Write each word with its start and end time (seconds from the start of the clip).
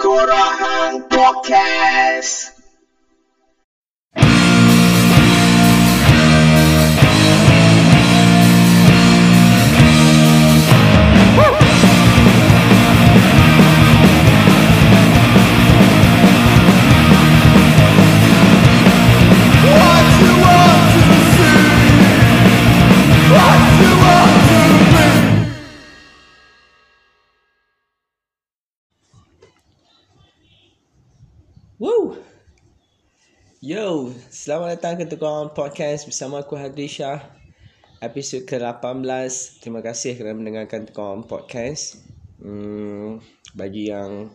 Kurahan 0.00 1.04
Podcast. 1.12 2.39
Yo, 33.60 34.08
selamat 34.32 34.80
datang 34.80 34.96
ke 34.96 35.04
Tukang 35.04 35.52
Podcast 35.52 36.08
bersama 36.08 36.40
aku 36.40 36.56
Hadri 36.56 36.88
Shah. 36.88 37.20
Episod 38.00 38.48
ke-18 38.48 39.04
Terima 39.60 39.84
kasih 39.84 40.16
kerana 40.16 40.40
mendengarkan 40.40 40.88
Tukang 40.88 41.28
Podcast. 41.28 42.00
Hmm, 42.40 43.20
Bagi 43.52 43.92
yang 43.92 44.32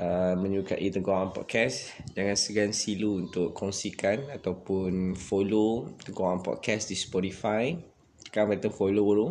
uh, 0.00 0.32
menyukai 0.32 0.88
Tukang 0.88 1.36
Podcast 1.36 1.92
Jangan 2.16 2.40
segan 2.40 2.72
silu 2.72 3.28
untuk 3.28 3.52
kongsikan 3.52 4.32
Ataupun 4.32 5.12
follow 5.12 5.92
Tukang 6.00 6.40
Podcast 6.40 6.88
di 6.88 6.96
Spotify. 6.96 7.76
Tekan 8.24 8.48
button 8.48 8.72
follow 8.72 9.04
dulu. 9.12 9.28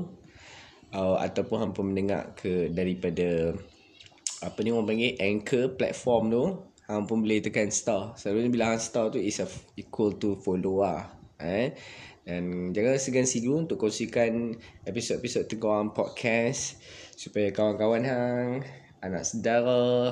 Uh, 0.94 1.18
Ataupun 1.18 1.66
hampa 1.66 1.82
mendengar 1.82 2.38
ke 2.38 2.70
daripada 2.70 3.58
apa 4.46 4.62
ni 4.62 4.70
orang 4.70 4.86
panggil 4.86 5.18
anchor 5.18 5.74
platform 5.74 6.30
tu 6.30 6.46
hang 6.88 7.04
pun 7.04 7.20
boleh 7.20 7.44
tekan 7.44 7.68
star 7.68 8.16
selalunya 8.16 8.48
bila 8.48 8.72
hang 8.72 8.82
star 8.82 9.12
tu 9.12 9.20
is 9.20 9.44
a 9.44 9.48
equal 9.76 10.16
to 10.16 10.40
follow 10.40 10.82
lah 10.82 11.12
eh 11.38 11.76
dan 12.28 12.76
jangan 12.76 13.00
segan 13.00 13.24
silu 13.24 13.56
untuk 13.56 13.80
kongsikan 13.80 14.52
episod-episod 14.84 15.48
Teguran 15.48 15.96
Podcast 15.96 16.76
supaya 17.16 17.56
kawan-kawan 17.56 18.04
hang, 18.04 18.68
anak 19.00 19.24
saudara, 19.24 20.12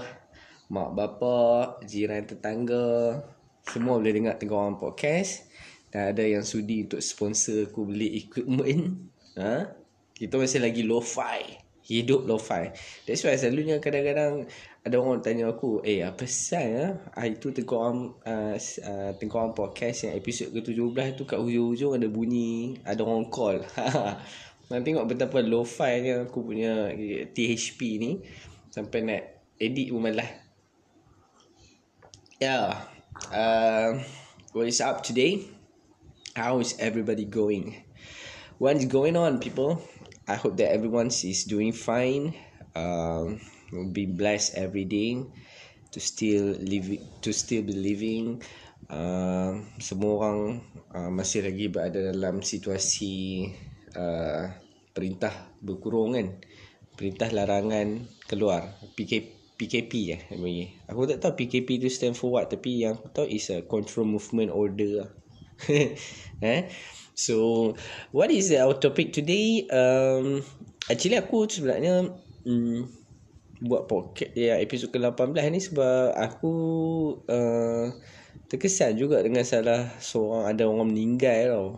mak 0.71 0.95
bapa, 0.95 1.75
jiran 1.83 2.23
tetangga 2.23 3.19
semua 3.67 3.99
boleh 3.99 4.15
dengar 4.15 4.39
Teguran 4.39 4.79
Podcast 4.79 5.43
dan 5.91 6.15
ada 6.15 6.23
yang 6.23 6.47
sudi 6.47 6.87
untuk 6.87 7.03
sponsor 7.03 7.67
aku 7.67 7.83
beli 7.83 8.15
equipment 8.15 8.95
ha? 9.39 9.75
kita 10.15 10.39
masih 10.39 10.63
lagi 10.63 10.87
lo-fi 10.87 11.59
hidup 11.85 12.25
lo-fi. 12.25 12.73
That's 13.05 13.21
why 13.21 13.37
selalunya 13.37 13.77
kadang-kadang 13.77 14.49
ada 14.85 15.01
orang 15.01 15.17
tanya 15.17 15.49
aku, 15.49 15.81
eh 15.81 16.05
apa 16.05 16.29
pasal 16.29 16.65
ya? 16.69 16.87
Hari 17.17 17.41
tu 17.41 17.49
tengok 17.49 18.21
uh, 18.21 18.53
uh, 18.53 19.11
tengok 19.17 19.57
podcast 19.57 20.05
yang 20.05 20.13
episod 20.13 20.53
ke-17 20.53 21.17
tu 21.17 21.25
kat 21.25 21.41
hujung-hujung 21.41 21.97
ada 21.97 22.05
bunyi, 22.05 22.77
ada 22.85 23.01
orang 23.01 23.25
call. 23.33 23.65
Nak 24.69 24.81
tengok 24.85 25.09
betapa 25.09 25.41
lo-fi 25.41 26.05
ni 26.05 26.13
aku 26.13 26.45
punya 26.45 26.93
THP 27.33 27.79
ni 27.97 28.11
sampai 28.69 29.05
nak 29.05 29.21
edit 29.61 29.93
pun 29.93 30.01
malah. 30.05 30.29
Yeah. 32.41 32.85
Uh, 33.29 34.01
what 34.53 34.65
is 34.65 34.81
up 34.81 35.05
today? 35.05 35.45
How 36.33 36.57
is 36.61 36.73
everybody 36.81 37.25
going? 37.25 37.77
What 38.57 38.77
is 38.77 38.89
going 38.89 39.17
on, 39.17 39.37
people? 39.37 39.81
I 40.25 40.33
hope 40.33 40.57
that 40.57 40.73
everyone 40.73 41.13
is 41.13 41.45
doing 41.45 41.73
fine. 41.73 42.33
Um, 42.73 43.37
be 43.91 44.07
blessed 44.07 44.55
every 44.55 44.85
day 44.87 45.19
to 45.91 45.99
still 46.03 46.55
live, 46.59 46.91
to 47.23 47.29
still 47.31 47.63
be 47.63 47.75
living. 47.75 48.43
Uh, 48.85 49.65
semua 49.81 50.11
orang 50.21 50.39
uh, 50.93 51.09
masih 51.09 51.47
lagi 51.47 51.71
berada 51.71 52.13
dalam 52.13 52.43
situasi 52.43 53.47
uh, 53.95 54.51
perintah 54.91 55.33
berkurung 55.63 56.15
kan. 56.15 56.27
Perintah 56.95 57.31
larangan 57.31 58.07
keluar. 58.27 58.75
PK, 58.95 59.35
PKP 59.59 59.91
eh. 60.15 60.21
Bagi. 60.31 60.71
Aku 60.87 61.07
tak 61.07 61.19
tahu 61.23 61.33
PKP 61.35 61.79
tu 61.79 61.91
stand 61.91 62.15
for 62.15 62.31
what. 62.31 62.47
Tapi 62.47 62.87
yang 62.87 62.95
aku 62.99 63.07
tahu 63.11 63.27
is 63.27 63.51
a 63.51 63.63
control 63.67 64.07
movement 64.07 64.51
order 64.51 65.03
lah. 65.03 65.09
eh? 66.43 66.67
So, 67.15 67.71
what 68.11 68.27
is 68.27 68.51
our 68.51 68.75
topic 68.75 69.15
today? 69.15 69.63
Um, 69.71 70.43
actually 70.91 71.15
aku 71.15 71.47
sebenarnya 71.47 72.11
um, 72.43 72.91
buat 73.63 73.87
podcast 73.87 74.35
ya 74.35 74.59
episod 74.59 74.91
ke-18 74.91 75.31
ni 75.47 75.63
sebab 75.63 76.11
aku 76.11 76.53
uh, 77.31 77.87
terkesan 78.51 78.99
juga 78.99 79.23
dengan 79.23 79.47
salah 79.47 79.87
seorang 80.03 80.51
ada 80.51 80.63
orang 80.67 80.91
meninggal 80.91 81.39
tau. 81.51 81.69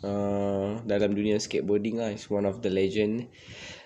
Uh, 0.00 0.80
dalam 0.88 1.12
dunia 1.12 1.36
skateboarding 1.36 2.00
lah 2.00 2.08
is 2.08 2.24
one 2.32 2.48
of 2.48 2.64
the 2.64 2.72
legend. 2.72 3.28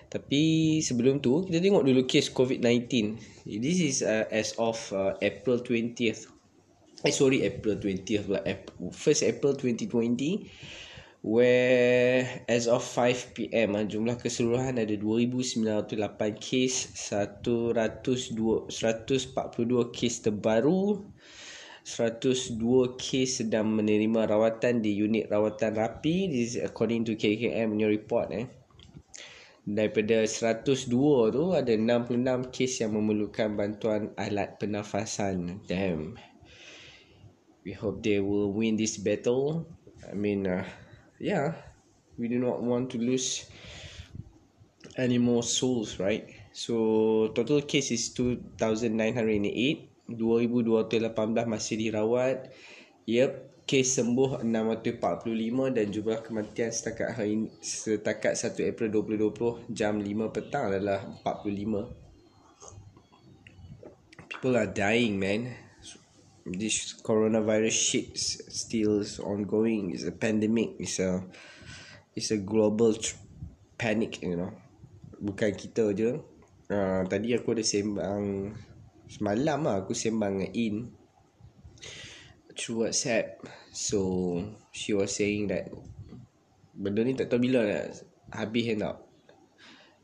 Tapi 0.07 0.79
sebelum 0.79 1.19
tu 1.19 1.43
kita 1.43 1.59
tengok 1.59 1.83
dulu 1.83 2.07
case 2.07 2.31
COVID-19 2.31 3.19
this 3.59 3.83
is 3.83 3.97
uh, 3.99 4.23
as 4.31 4.55
of 4.55 4.79
uh, 4.95 5.19
April 5.19 5.59
20th 5.59 6.31
eh 7.03 7.11
sorry 7.11 7.43
April 7.43 7.75
20th 7.75 8.31
pula. 8.31 8.41
First 8.95 9.27
April 9.27 9.59
2020 9.59 10.84
where 11.25 12.45
as 12.45 12.69
of 12.69 12.85
5 12.85 13.33
pm 13.33 13.73
ah, 13.73 13.81
jumlah 13.81 14.13
keseluruhan 14.21 14.77
ada 14.77 14.93
2908 14.93 15.97
kes 16.37 16.93
102 16.93 18.69
142 18.69 18.69
kes 19.89 20.21
terbaru 20.21 21.01
102 21.81 23.01
kes 23.01 23.41
sedang 23.41 23.73
menerima 23.73 24.29
rawatan 24.29 24.85
di 24.85 24.93
unit 24.93 25.25
rawatan 25.25 25.73
rapi 25.73 26.29
this 26.29 26.53
is 26.53 26.61
according 26.61 27.01
to 27.01 27.17
KKM 27.17 27.73
punya 27.73 27.89
report 27.89 28.29
eh. 28.29 28.45
Daripada 29.65 30.29
102 30.29 30.93
tu 31.33 31.43
ada 31.57 31.73
66 31.73 32.53
kes 32.53 32.85
yang 32.85 32.93
memerlukan 32.93 33.49
bantuan 33.57 34.13
alat 34.13 34.61
pernafasan. 34.61 35.57
Damn. 35.65 36.21
We 37.65 37.73
hope 37.73 38.05
they 38.05 38.21
will 38.21 38.53
win 38.53 38.77
this 38.77 39.01
battle. 39.01 39.65
I 40.05 40.13
mean 40.13 40.45
uh, 40.45 40.69
yeah, 41.19 41.55
we 42.17 42.27
do 42.27 42.39
not 42.39 42.61
want 42.63 42.89
to 42.91 42.97
lose 42.97 43.45
any 44.97 45.17
more 45.17 45.43
souls, 45.43 45.99
right? 45.99 46.27
So 46.51 47.31
total 47.35 47.61
case 47.63 47.91
is 47.91 48.09
2,908. 48.15 49.91
2,218 50.05 51.49
masih 51.49 51.75
dirawat. 51.81 52.53
Yep, 53.09 53.65
kes 53.65 53.97
sembuh 53.97 54.45
645 54.45 55.73
dan 55.73 55.87
jumlah 55.89 56.21
kematian 56.21 56.69
setakat 56.69 57.17
hari 57.17 57.33
ini, 57.33 57.49
setakat 57.59 58.37
1 58.37 58.69
April 58.69 58.89
2020 59.01 59.73
jam 59.73 59.97
5 59.97 60.29
petang 60.29 60.69
adalah 60.69 61.01
45. 61.25 61.89
People 64.29 64.55
are 64.57 64.69
dying, 64.69 65.17
man 65.17 65.64
this 66.45 66.93
coronavirus 67.01 67.73
shit 67.73 68.13
is 68.13 68.45
still 68.53 69.01
ongoing. 69.25 69.91
It's 69.91 70.05
a 70.05 70.13
pandemic. 70.13 70.77
It's 70.77 71.01
a 71.01 71.25
it's 72.13 72.29
a 72.29 72.37
global 72.37 72.93
panic. 73.81 74.21
You 74.21 74.37
know, 74.37 74.53
bukan 75.17 75.57
kita 75.57 75.97
je. 75.97 76.21
Uh, 76.65 77.05
tadi 77.09 77.33
aku 77.33 77.57
ada 77.57 77.65
sembang 77.65 78.53
semalam 79.05 79.59
lah 79.69 79.85
aku 79.85 79.93
sembang 79.93 80.49
in 80.53 80.93
through 82.53 82.89
WhatsApp. 82.89 83.41
So 83.73 84.41
she 84.69 84.93
was 84.93 85.13
saying 85.17 85.49
that 85.49 85.73
benda 86.77 87.01
ni 87.01 87.17
tak 87.17 87.33
tahu 87.33 87.49
bila 87.49 87.65
nak 87.65 88.05
habis 88.33 88.65
hand 88.69 88.85
up. 88.85 89.01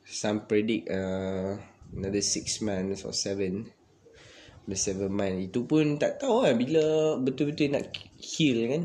Some 0.10 0.50
predict 0.50 0.90
uh, 0.90 1.56
another 1.94 2.26
six 2.26 2.60
months 2.66 3.06
or 3.06 3.14
seven. 3.14 3.70
The 4.70 4.78
seven 4.78 5.10
month 5.14 5.50
Itu 5.50 5.66
pun 5.66 5.98
tak 5.98 6.22
tahu 6.22 6.46
lah 6.46 6.54
Bila 6.54 7.18
betul-betul 7.18 7.74
nak 7.74 7.90
heal 8.22 8.70
kan. 8.70 8.84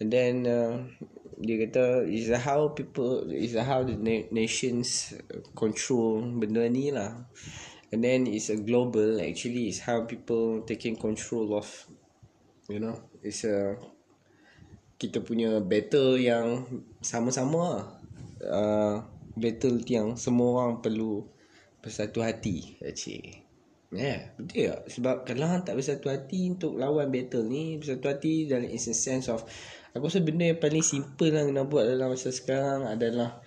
And 0.00 0.08
then 0.08 0.34
uh, 0.48 0.88
Dia 1.36 1.68
kata 1.68 2.08
Is 2.08 2.32
how 2.32 2.72
people 2.72 3.28
Is 3.28 3.52
how 3.58 3.84
the 3.84 4.00
na- 4.00 4.28
nations 4.32 5.12
Control 5.52 6.24
benda 6.40 6.64
ni 6.66 6.88
lah. 6.88 7.28
And 7.92 8.00
then 8.04 8.24
it's 8.28 8.48
a 8.48 8.56
global 8.56 9.20
Actually 9.20 9.68
is 9.68 9.84
how 9.84 10.08
people 10.08 10.64
Taking 10.64 10.96
control 10.96 11.52
of 11.52 11.68
You 12.72 12.80
know 12.80 12.96
It's 13.20 13.44
a 13.44 13.76
Kita 14.96 15.20
punya 15.20 15.60
battle 15.60 16.16
yang 16.16 16.64
Sama-sama 17.04 17.60
lah. 17.76 17.86
Uh, 18.38 18.96
Battle 19.38 19.78
yang 19.86 20.16
semua 20.16 20.64
orang 20.64 20.80
perlu 20.80 21.28
Bersatu 21.84 22.24
hati 22.24 22.80
Actually 22.82 23.47
yeah, 23.92 24.20
betul 24.36 24.68
tak? 24.68 24.80
Sebab 24.92 25.16
kalau 25.24 25.48
tak 25.64 25.80
bersatu 25.80 26.12
hati 26.12 26.52
untuk 26.52 26.76
lawan 26.76 27.08
battle 27.08 27.48
ni, 27.48 27.80
bersatu 27.80 28.12
hati 28.12 28.44
dalam 28.44 28.68
in 28.68 28.80
sense 28.80 29.32
of 29.32 29.44
aku 29.96 30.12
rasa 30.12 30.20
benda 30.20 30.44
yang 30.44 30.60
paling 30.60 30.84
simple 30.84 31.32
lah 31.32 31.48
kena 31.48 31.64
buat 31.64 31.88
dalam 31.88 32.12
masa 32.12 32.28
sekarang 32.28 32.84
adalah 32.84 33.40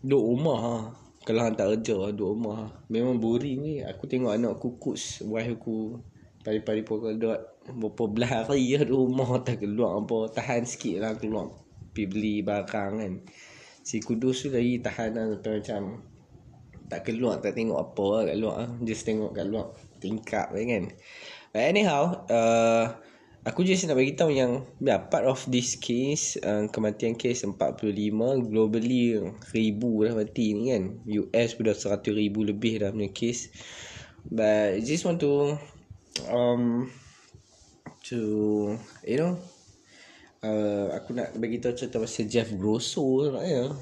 duduk 0.00 0.24
rumah 0.24 0.58
ha. 0.60 0.76
Kalau 1.20 1.44
hang 1.44 1.52
tak 1.52 1.68
kerja 1.76 2.16
Duduk 2.16 2.32
rumah 2.32 2.72
Memang 2.88 3.20
boring 3.20 3.60
ni 3.60 3.74
Aku 3.84 4.08
tengok 4.08 4.32
anak 4.32 4.56
kukus 4.56 5.20
Wife 5.20 5.60
aku 5.60 6.00
Pari-pari 6.40 6.80
pokok 6.80 7.12
dot 7.20 7.40
Berapa 7.68 8.02
belah 8.08 8.48
hari 8.48 8.72
lah 8.72 8.88
Duduk 8.88 9.04
rumah 9.04 9.28
Tak 9.46 9.60
keluar 9.60 10.00
apa 10.00 10.32
Tahan 10.32 10.64
sikit 10.64 11.04
lah 11.04 11.12
keluar 11.20 11.52
Pergi 11.92 12.08
beli 12.08 12.34
barang 12.40 12.92
kan 13.04 13.12
Si 13.84 14.00
kudus 14.00 14.44
tu 14.44 14.48
lagi 14.48 14.80
tahan 14.80 15.16
lah 15.16 15.24
macam 15.36 16.09
Tak 16.90 17.06
keluar 17.06 17.38
Tak 17.38 17.54
tengok 17.54 17.78
apa 17.78 18.04
lah 18.10 18.22
kat 18.26 18.36
luar 18.36 18.56
Just 18.82 19.06
tengok 19.06 19.30
kat 19.30 19.46
luar 19.46 19.72
Tingkap 20.02 20.50
kan 20.50 20.84
But 21.54 21.62
anyhow 21.62 22.26
uh, 22.26 22.98
Aku 23.40 23.64
just 23.64 23.88
nak 23.88 23.96
bagi 23.96 24.12
tahu 24.12 24.36
yang 24.36 24.68
yeah, 24.84 25.00
part 25.00 25.24
of 25.24 25.40
this 25.48 25.80
case 25.80 26.36
uh, 26.44 26.68
kematian 26.68 27.16
kes 27.16 27.48
45 27.48 27.88
globally 28.44 29.16
ribu 29.56 30.04
dah 30.04 30.12
mati 30.12 30.52
ni 30.52 30.68
kan. 30.76 31.00
US 31.08 31.56
pun 31.56 31.72
dah 31.72 31.72
100 31.72 32.20
ribu 32.20 32.44
lebih 32.44 32.84
dah 32.84 32.92
punya 32.92 33.08
kes. 33.08 33.48
But 34.28 34.84
just 34.84 35.08
want 35.08 35.24
to 35.24 35.56
um 36.28 36.92
to 38.12 38.20
you 39.08 39.16
know 39.16 39.40
uh, 40.44 40.92
aku 41.00 41.16
nak 41.16 41.32
bagi 41.40 41.64
tahu 41.64 41.72
cerita 41.72 41.96
pasal 41.96 42.28
Jeff 42.28 42.52
Grosso 42.52 43.24
lah 43.24 43.40
ya. 43.40 43.72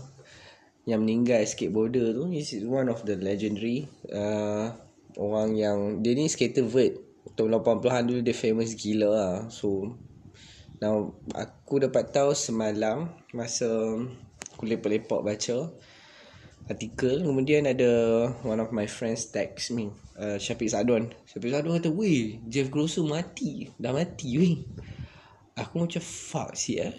Yang 0.89 1.01
meninggal 1.05 1.45
skateboarder 1.45 2.17
tu 2.17 2.33
is 2.33 2.49
one 2.65 2.89
of 2.89 3.05
the 3.05 3.21
legendary 3.21 3.85
uh, 4.09 4.73
orang 5.21 5.53
yang 5.53 5.79
dia 6.01 6.17
ni 6.17 6.33
skater 6.33 6.65
vert. 6.65 6.97
Tahun 7.37 7.53
80-an 7.53 8.09
dulu 8.09 8.21
dia 8.25 8.33
famous 8.33 8.73
gila 8.73 9.09
lah. 9.13 9.35
So 9.53 9.93
now 10.81 11.13
aku 11.37 11.85
dapat 11.85 12.09
tahu 12.09 12.33
semalam 12.33 13.13
masa 13.37 13.69
aku 14.55 14.65
lepak-lepak 14.65 15.21
baca 15.21 15.59
artikel 16.69 17.25
kemudian 17.25 17.65
ada 17.65 17.91
one 18.45 18.61
of 18.61 18.71
my 18.77 18.85
friends 18.85 19.33
text 19.33 19.73
me 19.73 19.89
uh, 20.21 20.37
Syafiq 20.37 20.69
Sadon 20.69 21.09
Syafiq 21.25 21.51
Sadon 21.51 21.81
kata 21.81 21.89
weh 21.89 22.39
Jeff 22.45 22.69
Grosso 22.69 23.03
mati 23.09 23.73
dah 23.81 23.91
mati 23.91 24.39
weh. 24.39 24.57
Aku 25.59 25.83
macam 25.83 25.99
fuck 25.99 26.55
sih 26.55 26.79
eh? 26.79 26.95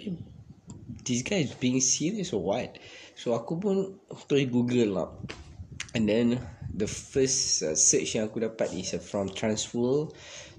This 1.08 1.24
guy 1.24 1.48
is 1.48 1.56
being 1.56 1.80
serious 1.80 2.36
or 2.36 2.44
what 2.44 2.76
so 3.20 3.36
aku 3.36 3.60
pun 3.60 3.76
terus 4.32 4.48
google 4.48 4.96
lah 4.96 5.10
and 5.92 6.08
then 6.08 6.40
the 6.80 6.88
first 6.88 7.64
uh, 7.66 7.76
search 7.76 8.16
yang 8.16 8.32
aku 8.32 8.46
dapat 8.46 8.72
is 8.72 8.94
uh, 8.94 9.02
from 9.02 9.28
Transworld. 9.28 10.14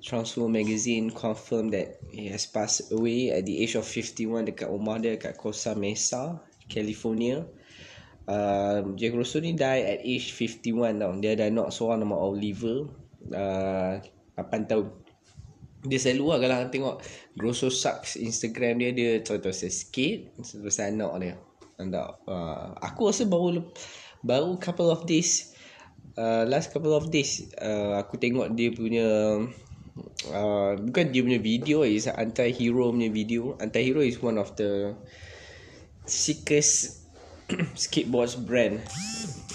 Transworld 0.05 0.53
magazine 0.53 1.13
confirm 1.13 1.73
that 1.73 2.01
he 2.13 2.29
has 2.29 2.49
passed 2.49 2.93
away 2.93 3.33
at 3.33 3.49
the 3.49 3.57
age 3.61 3.77
of 3.77 3.89
51 3.89 4.49
dekat 4.49 4.69
rumah 4.69 5.01
dia 5.01 5.17
dekat 5.17 5.37
Costa 5.41 5.77
Mesa, 5.77 6.41
California. 6.69 7.45
Uh, 8.31 8.95
Jack 8.95 9.17
Russell 9.17 9.43
ni 9.43 9.57
die 9.57 9.83
at 9.83 10.01
age 10.05 10.33
51 10.37 11.01
tau. 11.01 11.13
Dia 11.19 11.35
ada 11.35 11.49
anak 11.49 11.69
seorang 11.73 12.05
nama 12.05 12.17
Oliver. 12.17 12.89
Uh, 13.33 14.01
8 14.37 14.71
tahun. 14.71 14.89
Dia 15.81 15.97
selalu 15.97 16.25
lah 16.29 16.39
kalau 16.45 16.69
tengok 16.69 16.97
Grosso 17.41 17.73
Sucks 17.73 18.21
Instagram 18.21 18.85
dia 18.85 18.93
Dia 18.93 19.25
contoh 19.25 19.49
saya 19.49 19.73
skate 19.73 20.29
Pasal 20.37 20.93
anak 20.93 21.13
dia 21.25 21.35
Anda, 21.81 22.21
uh, 22.29 22.77
Aku 22.85 23.09
rasa 23.09 23.25
baru 23.25 23.65
Baru 24.21 24.61
couple 24.61 24.93
of 24.93 25.09
days 25.09 25.51
uh, 26.17 26.45
last 26.49 26.73
couple 26.73 26.93
of 26.93 27.09
days 27.13 27.49
uh, 27.61 28.01
aku 28.01 28.21
tengok 28.21 28.53
dia 28.57 28.71
punya 28.73 29.09
uh, 30.33 30.73
bukan 30.77 31.05
dia 31.13 31.23
punya 31.23 31.41
video 31.41 31.85
is 31.85 32.09
anti 32.09 32.51
hero 32.51 32.91
punya 32.91 33.11
video. 33.13 33.55
Anti 33.61 33.81
hero 33.85 34.01
is 34.05 34.19
one 34.19 34.41
of 34.41 34.53
the 34.57 34.97
sickest 36.09 37.05
skateboards 37.83 38.39
brand. 38.39 38.81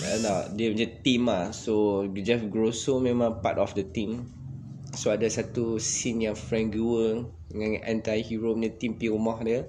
Uh, 0.01 0.17
nah, 0.21 0.39
dia 0.53 0.71
punya 0.71 0.87
team 1.01 1.27
lah. 1.27 1.51
So 1.55 2.05
Jeff 2.21 2.43
Grosso 2.51 2.99
memang 2.99 3.39
part 3.39 3.57
of 3.57 3.73
the 3.73 3.85
team. 3.85 4.27
So 4.95 5.11
ada 5.11 5.27
satu 5.27 5.75
scene 5.75 6.31
yang 6.31 6.37
Frank 6.39 6.71
Gower 6.71 7.27
dengan 7.51 7.83
anti 7.83 8.23
hero 8.23 8.55
punya 8.55 8.71
team 8.75 8.95
pergi 8.95 9.11
rumah 9.11 9.39
dia 9.43 9.67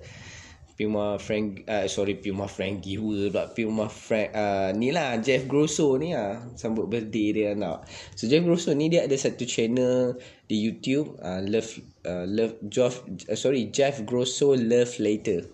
Puma 0.77 1.17
Frank 1.17 1.65
uh, 1.65 1.89
sorry 1.89 2.21
Puma 2.21 2.45
Frank 2.45 2.85
Giwa 2.85 3.33
pula. 3.33 3.45
Puma 3.57 3.89
Frank 3.89 4.29
uh, 4.37 4.71
ni 4.77 4.93
lah 4.93 5.17
Jeff 5.25 5.49
Grosso 5.49 5.97
ni 5.97 6.13
lah. 6.13 6.45
Sambut 6.53 6.85
birthday 6.85 7.33
dia 7.33 7.51
nak 7.57 7.89
so 8.13 8.29
Jeff 8.29 8.45
Grosso 8.45 8.77
ni 8.77 8.93
dia 8.93 9.09
ada 9.09 9.17
satu 9.17 9.49
channel 9.49 10.21
di 10.45 10.61
YouTube 10.61 11.17
uh, 11.25 11.41
love 11.41 11.81
uh, 12.05 12.29
love 12.29 12.61
Jeff 12.69 13.01
uh, 13.09 13.35
sorry 13.35 13.73
Jeff 13.73 14.05
Grosso 14.05 14.53
love 14.53 14.93
later. 15.01 15.49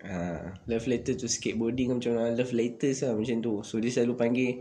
Uh, 0.00 0.56
love 0.64 0.88
later 0.88 1.12
tu 1.12 1.28
skateboarding 1.28 1.92
macam 1.92 2.16
mana? 2.16 2.32
Love 2.32 2.56
later 2.56 2.88
lah 3.04 3.12
macam 3.12 3.36
tu. 3.44 3.60
So 3.60 3.76
dia 3.76 3.92
selalu 3.92 4.16
panggil 4.16 4.52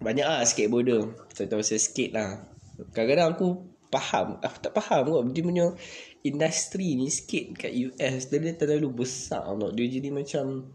banyak 0.00 0.24
lah 0.24 0.40
skateboarder. 0.46 1.12
Saya 1.36 1.52
tahu 1.52 1.60
saya 1.60 1.76
skate 1.82 2.16
lah. 2.16 2.48
Kadang-kadang 2.96 3.34
aku 3.34 3.48
faham. 3.90 4.38
Aku 4.40 4.56
tak 4.62 4.72
faham 4.78 5.10
kot. 5.10 5.22
Dia 5.34 5.42
punya 5.42 5.66
industri 6.26 6.98
ni 6.98 7.06
sikit 7.08 7.54
kat 7.54 7.72
US 7.74 8.26
dia, 8.26 8.38
dia 8.42 8.54
terlalu 8.58 9.04
besar 9.04 9.46
tau. 9.46 9.70
Dia 9.70 9.86
jadi 9.86 10.10
macam 10.10 10.74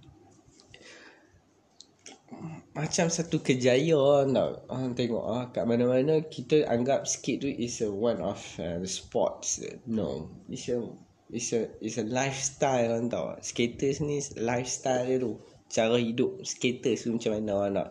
macam 2.73 3.05
satu 3.11 3.43
kejayaan 3.43 4.33
tau. 4.33 4.51
Ah, 4.65 4.89
tengok 4.89 5.25
ah 5.29 5.43
kat 5.53 5.63
mana-mana 5.69 6.25
kita 6.25 6.65
anggap 6.65 7.05
skate 7.05 7.45
tu 7.45 7.49
is 7.49 7.83
a 7.85 7.89
one 7.89 8.17
of 8.23 8.41
uh, 8.57 8.81
the 8.81 8.89
sports. 8.89 9.61
No, 9.85 10.33
it's 10.49 10.65
a 10.73 10.81
it's 11.29 11.53
a 11.53 11.69
it's 11.83 12.01
a 12.01 12.05
lifestyle 12.07 12.97
kan 12.97 13.13
tau. 13.13 13.37
Skaters 13.45 14.01
ni 14.01 14.23
lifestyle 14.39 15.05
dia 15.05 15.21
tu. 15.21 15.37
Cara 15.73 15.97
hidup 15.97 16.37
skaters 16.45 17.05
tu 17.05 17.17
macam 17.17 17.31
mana 17.33 17.53
nak. 17.69 17.87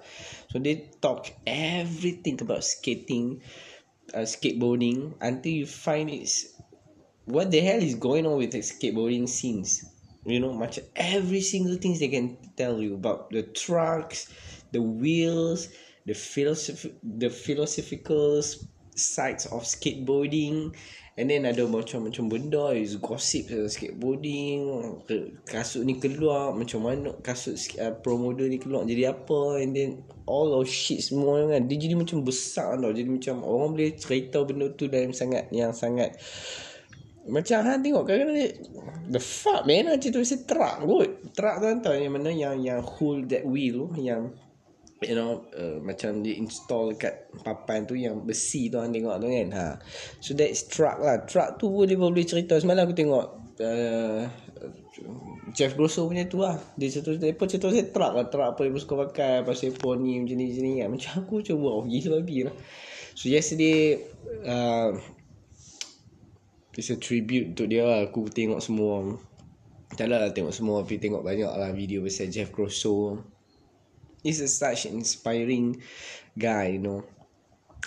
So 0.50 0.62
they 0.62 0.87
talk 1.02 1.31
everything 1.46 2.38
about 2.38 2.62
skating, 2.62 3.43
uh, 4.14 4.22
skateboarding 4.22 5.19
until 5.19 5.62
you 5.62 5.66
find 5.66 6.06
it's 6.06 6.62
what 7.27 7.51
the 7.51 7.61
hell 7.61 7.83
is 7.83 7.95
going 7.95 8.27
on 8.27 8.39
with 8.39 8.53
the 8.53 8.59
skateboarding 8.59 9.29
scenes? 9.29 9.85
You 10.25 10.39
know 10.39 10.53
much 10.53 10.79
every 10.95 11.41
single 11.41 11.77
things 11.77 11.99
they 11.99 12.09
can 12.09 12.39
tell 12.57 12.81
you 12.81 12.95
about 12.95 13.31
the 13.31 13.43
trucks 13.43 14.31
the 14.73 14.81
wheels 14.81 15.69
the 16.07 16.15
philosoph- 16.15 16.95
the 17.03 17.31
philosophical 17.31 18.43
sides 18.95 19.47
of 19.47 19.63
skateboarding. 19.63 20.75
And 21.13 21.29
then 21.29 21.45
ada 21.45 21.69
macam-macam 21.69 22.25
benda 22.33 22.73
is 22.73 22.97
gossip 22.97 23.53
tentang 23.53 23.69
skateboarding 23.69 24.65
kasut 25.45 25.85
ni 25.85 26.01
keluar 26.01 26.57
macam 26.57 26.89
mana 26.89 27.13
kasut 27.21 27.61
uh, 27.77 27.93
pro 28.01 28.17
model 28.17 28.49
ni 28.49 28.57
keluar 28.57 28.89
jadi 28.89 29.13
apa 29.13 29.61
and 29.61 29.77
then 29.77 30.01
all 30.25 30.57
of 30.57 30.65
shit 30.65 31.05
semua 31.05 31.45
kan. 31.53 31.69
Dia 31.69 31.77
jadi 31.77 32.01
macam 32.01 32.25
besar 32.25 32.81
tau 32.81 32.97
jadi 32.97 33.12
macam 33.12 33.45
orang 33.45 33.76
boleh 33.76 33.93
cerita 34.00 34.41
benda 34.41 34.73
tu 34.73 34.88
dalam 34.88 35.12
sangat 35.12 35.52
yang 35.52 35.76
sangat 35.76 36.17
macam 37.23 37.59
Han 37.62 37.79
tengok 37.87 38.02
kadang-kadang 38.02 38.50
The 39.07 39.23
fuck 39.23 39.62
man 39.62 39.87
Macam 39.95 40.11
tu 40.11 40.23
Saya 40.26 40.43
truck 40.43 40.83
kot. 40.83 41.09
Truck 41.38 41.57
tu 41.62 41.67
tahu 41.79 41.95
Yang 41.95 42.14
mana 42.19 42.31
yang 42.35 42.57
Yang 42.59 42.81
hold 42.83 43.31
that 43.31 43.47
wheel 43.47 43.95
Yang 43.95 44.35
You 45.02 45.14
know 45.14 45.47
uh, 45.55 45.79
Macam 45.83 46.26
dia 46.26 46.35
install 46.35 46.99
Kat 46.99 47.31
papan 47.47 47.87
tu 47.87 47.95
Yang 47.95 48.26
besi 48.26 48.67
tu 48.71 48.83
Han 48.83 48.91
tengok 48.91 49.23
tu 49.23 49.26
kan 49.31 49.49
ha. 49.55 49.69
So 50.19 50.35
that's 50.35 50.67
truck 50.67 50.99
lah. 50.99 51.23
Truck 51.23 51.62
tu 51.62 51.71
boleh 51.71 51.95
Boleh 51.95 52.26
cerita. 52.26 52.59
Semalam 52.59 52.91
aku 52.91 52.95
tengok 52.95 53.26
uh, 53.62 54.26
Jeff 55.55 55.79
Grosso 55.79 56.07
punya 56.11 56.26
tu 56.26 56.43
lah. 56.43 56.59
Dia 56.75 56.91
cerita 56.91 57.14
Dia 57.23 57.38
pun 57.38 57.47
cerita 57.47 57.71
Saya 57.71 57.87
truck 57.87 58.12
lah. 58.19 58.26
Truck 58.26 58.59
apa 58.59 58.61
dia 58.67 58.83
suka 58.83 58.95
pakai 59.11 59.47
Pasal 59.47 59.75
pun 59.79 60.02
ni 60.02 60.19
Macam 60.19 60.35
ni 60.38 60.50
macam 60.50 60.62
ni 60.67 60.73
kan. 60.83 60.88
Macam 60.91 61.11
aku 61.23 61.35
macam 61.38 61.55
Wow 61.62 61.79
gila 61.87 62.19
babi 62.19 62.50
lah. 62.50 62.55
So 63.14 63.31
yesterday 63.31 64.02
uh, 64.43 64.97
It's 66.73 66.88
a 66.88 66.97
tribute 66.97 67.52
untuk 67.52 67.69
dia 67.69 67.85
lah. 67.85 68.09
Aku 68.09 68.33
tengok 68.33 68.61
semua 68.64 69.21
Tak 69.93 70.09
lah 70.09 70.33
tengok 70.33 70.57
semua 70.57 70.81
Tapi 70.81 70.97
tengok 70.97 71.21
banyak 71.21 71.50
lah 71.52 71.69
video 71.76 72.00
pasal 72.00 72.33
Jeff 72.33 72.49
Grosso. 72.49 73.21
He's 74.25 74.41
a 74.41 74.49
such 74.49 74.88
inspiring 74.88 75.83
guy 76.38 76.79
you 76.79 76.81
know. 76.81 77.05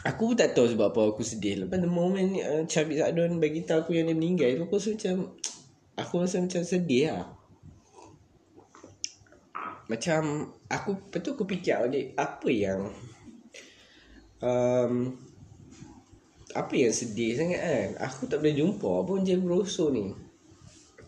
Aku 0.05 0.33
pun 0.33 0.37
tak 0.37 0.53
tahu 0.53 0.69
sebab 0.69 0.93
apa 0.93 1.01
aku 1.15 1.25
sedih. 1.25 1.65
Lepas 1.65 1.81
the 1.81 1.89
moment 1.89 2.37
uh, 2.37 2.61
Chabit 2.69 3.01
Zadon 3.01 3.41
bagi 3.41 3.65
tahu 3.65 3.87
aku 3.87 3.91
yang 3.97 4.11
dia 4.11 4.13
meninggal 4.13 4.53
tu 4.53 4.61
Aku 4.69 4.77
rasa 4.77 4.89
macam 4.93 5.15
Aku 5.95 6.13
rasa 6.21 6.35
macam 6.43 6.61
sedih 6.61 7.05
lah. 7.09 7.25
Macam 9.89 10.53
Aku 10.69 10.99
Betul 11.09 11.33
aku 11.33 11.47
fikir 11.49 11.79
Apa 12.19 12.49
yang 12.53 12.93
um, 14.45 15.17
apa 16.55 16.71
yang 16.71 16.95
sedih 16.95 17.35
sangat 17.35 17.59
kan? 17.59 17.89
Aku 18.07 18.31
tak 18.31 18.39
pernah 18.39 18.55
jumpa 18.55 19.03
pun 19.03 19.27
Jeff 19.27 19.43
Grosso 19.43 19.91
ni. 19.91 20.15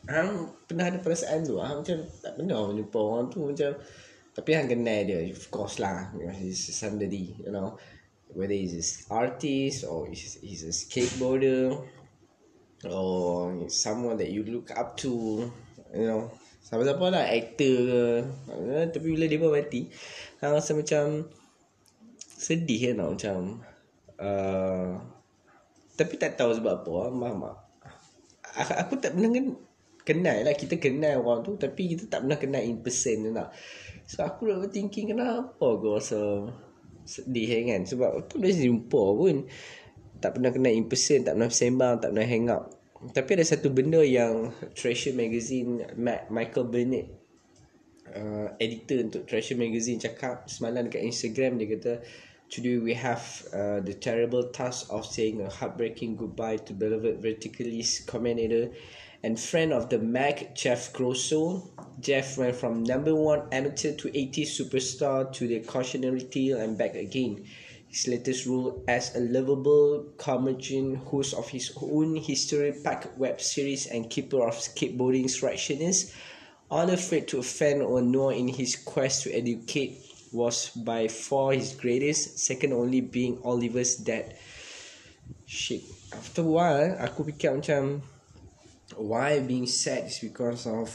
Hang 0.07 0.51
pernah 0.67 0.91
ada 0.91 0.99
perasaan 0.99 1.47
tu? 1.47 1.55
Hang 1.63 1.83
macam 1.83 2.03
tak 2.19 2.35
pernah 2.35 2.75
jumpa 2.75 2.99
orang 2.99 3.25
tu 3.31 3.39
macam 3.47 3.71
tapi 4.37 4.53
hang 4.53 4.69
kenal 4.69 5.01
dia 5.01 5.33
of 5.33 5.47
course 5.49 5.79
lah. 5.81 6.13
He's 6.35 6.61
somebody 6.75 7.33
you 7.39 7.49
know. 7.49 7.79
Whether 8.27 8.53
he's 8.53 8.75
an 8.75 8.83
artist 9.09 9.87
or 9.87 10.05
he's, 10.11 10.37
he's 10.43 10.67
a 10.67 10.75
skateboarder 10.75 11.73
or 12.83 13.55
someone 13.71 14.19
that 14.19 14.29
you 14.29 14.43
look 14.43 14.69
up 14.75 14.99
to 15.01 15.47
you 15.95 16.05
know. 16.05 16.29
Siapa-siapa 16.67 17.05
lah 17.07 17.23
Actor 17.31 17.75
ke. 17.87 18.03
Uh, 18.51 18.85
Tapi 18.91 19.07
bila 19.07 19.23
dia 19.23 19.39
pun 19.39 19.55
mati 19.55 19.87
Hang 20.43 20.51
rasa 20.51 20.75
macam 20.75 21.23
Sedih 22.19 22.91
kan 22.91 22.99
tau 22.99 23.09
Macam 23.15 23.39
uh, 24.19 24.99
Tapi 25.97 26.13
tak 26.15 26.37
tahu 26.37 26.53
sebab 26.53 26.85
apa 26.85 26.91
Faham 27.09 27.41
tak? 27.41 27.57
Aku, 28.85 28.93
tak 29.01 29.17
pernah 29.17 29.29
kan 29.33 29.45
Kenal 30.07 30.37
lah 30.45 30.55
Kita 30.55 30.79
kenal 30.79 31.19
orang 31.19 31.43
tu 31.43 31.57
Tapi 31.57 31.97
kita 31.97 32.07
tak 32.07 32.23
pernah 32.23 32.37
kenal 32.39 32.63
in 32.63 32.79
person 32.79 33.33
tak? 33.33 33.49
So 34.07 34.23
aku 34.23 34.47
dah 34.47 34.57
thinking 34.69 35.11
Kenapa 35.11 35.57
aku 35.59 35.97
rasa 35.97 36.47
Sedih 37.03 37.49
kan? 37.67 37.83
Sebab 37.83 38.09
aku 38.23 38.39
dah 38.39 38.53
jumpa 38.53 39.01
pun 39.17 39.35
Tak 40.21 40.37
pernah 40.37 40.53
kenal 40.53 40.71
in 40.71 40.87
person 40.87 41.25
Tak 41.25 41.35
pernah 41.35 41.49
sembang 41.51 41.95
Tak 41.99 42.09
pernah 42.13 42.27
hang 42.29 42.47
out. 42.47 42.65
Tapi 42.97 43.29
ada 43.37 43.45
satu 43.45 43.69
benda 43.69 44.01
yang 44.01 44.49
Treasure 44.73 45.13
Magazine 45.13 45.85
Matt, 45.93 46.33
Michael 46.33 46.65
Burnett 46.65 47.27
uh, 48.13 48.47
editor 48.61 49.03
untuk 49.03 49.23
Treasure 49.27 49.59
Magazine 49.59 49.99
cakap 49.99 50.47
semalam 50.47 50.87
dekat 50.87 51.03
Instagram 51.03 51.59
dia 51.59 51.67
kata 51.75 51.93
today 52.49 52.77
we 52.77 52.93
have 52.93 53.45
uh, 53.53 53.79
the 53.81 53.93
terrible 53.93 54.43
task 54.49 54.87
of 54.89 55.05
saying 55.05 55.41
a 55.41 55.49
heartbreaking 55.49 56.15
goodbye 56.15 56.57
to 56.57 56.73
beloved 56.73 57.21
verticalist 57.21 58.07
commentator 58.07 58.71
and 59.23 59.39
friend 59.39 59.73
of 59.73 59.89
the 59.89 59.97
Mac, 59.97 60.55
Jeff 60.55 60.93
Grosso. 60.93 61.69
Jeff 61.99 62.37
went 62.37 62.55
from 62.55 62.83
number 62.83 63.13
one 63.15 63.41
amateur 63.51 63.93
to 63.95 64.17
80 64.17 64.45
superstar 64.45 65.33
to 65.33 65.47
the 65.47 65.59
cautionary 65.61 66.21
tale 66.21 66.59
and 66.59 66.77
back 66.77 66.95
again. 66.95 67.43
His 67.89 68.07
latest 68.07 68.45
role 68.45 68.83
as 68.87 69.15
a 69.15 69.19
lovable 69.19 70.05
curmudgeon 70.17 70.95
host 70.95 71.33
of 71.33 71.49
his 71.49 71.73
own 71.81 72.15
history-packed 72.15 73.17
web 73.17 73.41
series 73.41 73.87
and 73.87 74.09
keeper 74.09 74.47
of 74.47 74.53
skateboarding 74.55 75.25
instructionists, 75.25 76.13
unafraid 76.69 77.27
to 77.29 77.39
offend 77.39 77.81
or 77.81 78.01
know 78.01 78.29
in 78.29 78.47
his 78.47 78.75
quest 78.75 79.23
to 79.23 79.33
educate 79.33 79.99
was 80.31 80.69
by 80.75 81.07
far 81.07 81.53
his 81.53 81.73
greatest, 81.73 82.39
second 82.39 82.73
only 82.73 83.01
being 83.01 83.39
Oliver's 83.43 83.97
dad. 83.97 84.35
Shit. 85.45 85.83
After 86.13 86.41
a 86.41 86.47
while, 86.47 86.89
aku 86.99 87.27
fikir 87.27 87.59
macam 87.59 88.03
why 88.95 89.43
being 89.43 89.67
sad 89.67 90.07
is 90.07 90.19
because 90.23 90.67
of 90.67 90.89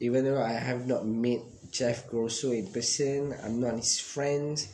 even 0.00 0.24
though 0.24 0.40
I 0.40 0.56
have 0.56 0.88
not 0.88 1.06
met 1.06 1.40
Jeff 1.70 2.10
Grosso 2.10 2.50
in 2.50 2.66
person, 2.68 3.32
I'm 3.44 3.60
not 3.60 3.78
his 3.78 4.00
friends, 4.00 4.68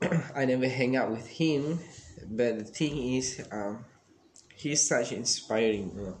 I 0.36 0.44
never 0.44 0.68
hang 0.68 0.94
out 0.94 1.10
with 1.10 1.26
him, 1.26 1.80
but 2.30 2.58
the 2.58 2.64
thing 2.64 3.16
is, 3.16 3.42
um, 3.50 3.84
he's 4.54 4.86
such 4.86 5.12
inspiring. 5.12 5.92
You 5.94 6.02
know? 6.02 6.18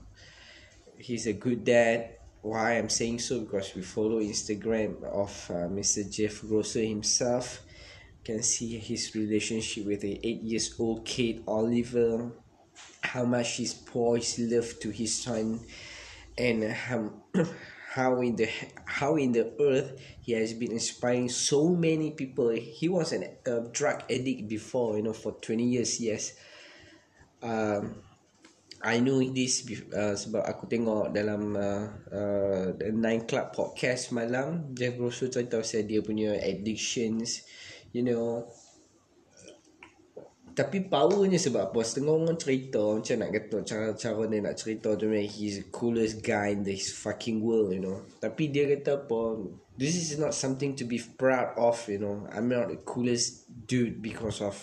He's 0.98 1.26
a 1.26 1.32
good 1.32 1.64
dad. 1.64 2.15
Why 2.46 2.78
I'm 2.78 2.88
saying 2.88 3.18
so 3.18 3.40
because 3.40 3.74
we 3.74 3.82
follow 3.82 4.20
Instagram 4.20 5.02
of 5.02 5.34
uh, 5.50 5.66
Mr. 5.66 6.08
Jeff 6.08 6.42
Grosso 6.46 6.78
himself. 6.78 7.66
Can 8.22 8.40
see 8.44 8.78
his 8.78 9.12
relationship 9.16 9.84
with 9.84 10.02
the 10.02 10.20
eight 10.22 10.42
years 10.42 10.72
old 10.78 11.04
kid 11.04 11.42
Oliver, 11.48 12.30
how 13.02 13.24
much 13.24 13.56
his 13.56 13.74
love 14.38 14.78
to 14.78 14.90
his 14.90 15.22
son, 15.22 15.58
and 16.38 16.62
how 16.70 17.10
how 17.90 18.20
in 18.20 18.36
the 18.36 18.48
how 18.84 19.16
in 19.16 19.32
the 19.32 19.50
earth 19.60 19.98
he 20.22 20.30
has 20.30 20.54
been 20.54 20.70
inspiring 20.70 21.28
so 21.28 21.70
many 21.70 22.12
people 22.12 22.50
he 22.50 22.88
was 22.88 23.12
an 23.12 23.24
a 23.46 23.60
drug 23.72 24.04
addict 24.08 24.46
before 24.46 24.96
you 24.96 25.02
know 25.02 25.12
for 25.12 25.32
20 25.32 25.64
years 25.64 26.00
yes 26.00 26.34
um 27.42 27.96
I 28.84 29.00
know 29.00 29.24
this 29.24 29.64
uh, 29.94 30.12
sebab 30.12 30.44
aku 30.44 30.68
tengok 30.68 31.08
dalam 31.08 31.56
uh, 31.56 31.84
uh, 32.12 32.66
the 32.76 32.92
Nine 32.92 33.24
Club 33.24 33.48
podcast 33.56 34.12
malam 34.12 34.76
Jeff 34.76 35.00
Grosso 35.00 35.32
cerita 35.32 35.56
pasal 35.56 35.88
dia 35.88 36.04
punya 36.04 36.36
addictions 36.36 37.46
you 37.96 38.04
know. 38.04 38.44
Tapi 40.56 40.88
powernya 40.88 41.36
sebab 41.36 41.68
apa? 41.68 41.84
Setengah 41.84 42.16
orang 42.16 42.40
cerita 42.40 42.80
macam 42.80 43.16
nak 43.20 43.30
kata 43.32 43.56
cara-cara 43.64 44.22
dia 44.24 44.40
nak 44.40 44.56
cerita 44.56 44.88
tu 44.96 45.04
man 45.04 45.24
he's 45.24 45.60
the 45.60 45.68
coolest 45.68 46.24
guy 46.24 46.56
in 46.56 46.64
this 46.64 46.92
fucking 46.92 47.44
world 47.44 47.72
you 47.72 47.80
know. 47.80 48.04
Tapi 48.20 48.48
dia 48.52 48.68
kata 48.68 49.04
apa? 49.04 49.40
This 49.76 49.96
is 49.96 50.16
not 50.16 50.32
something 50.32 50.72
to 50.76 50.88
be 50.88 50.96
proud 51.00 51.56
of 51.60 51.76
you 51.88 52.00
know. 52.00 52.24
I'm 52.32 52.48
not 52.48 52.72
the 52.72 52.80
coolest 52.80 53.48
dude 53.68 54.00
because 54.00 54.40
of 54.40 54.56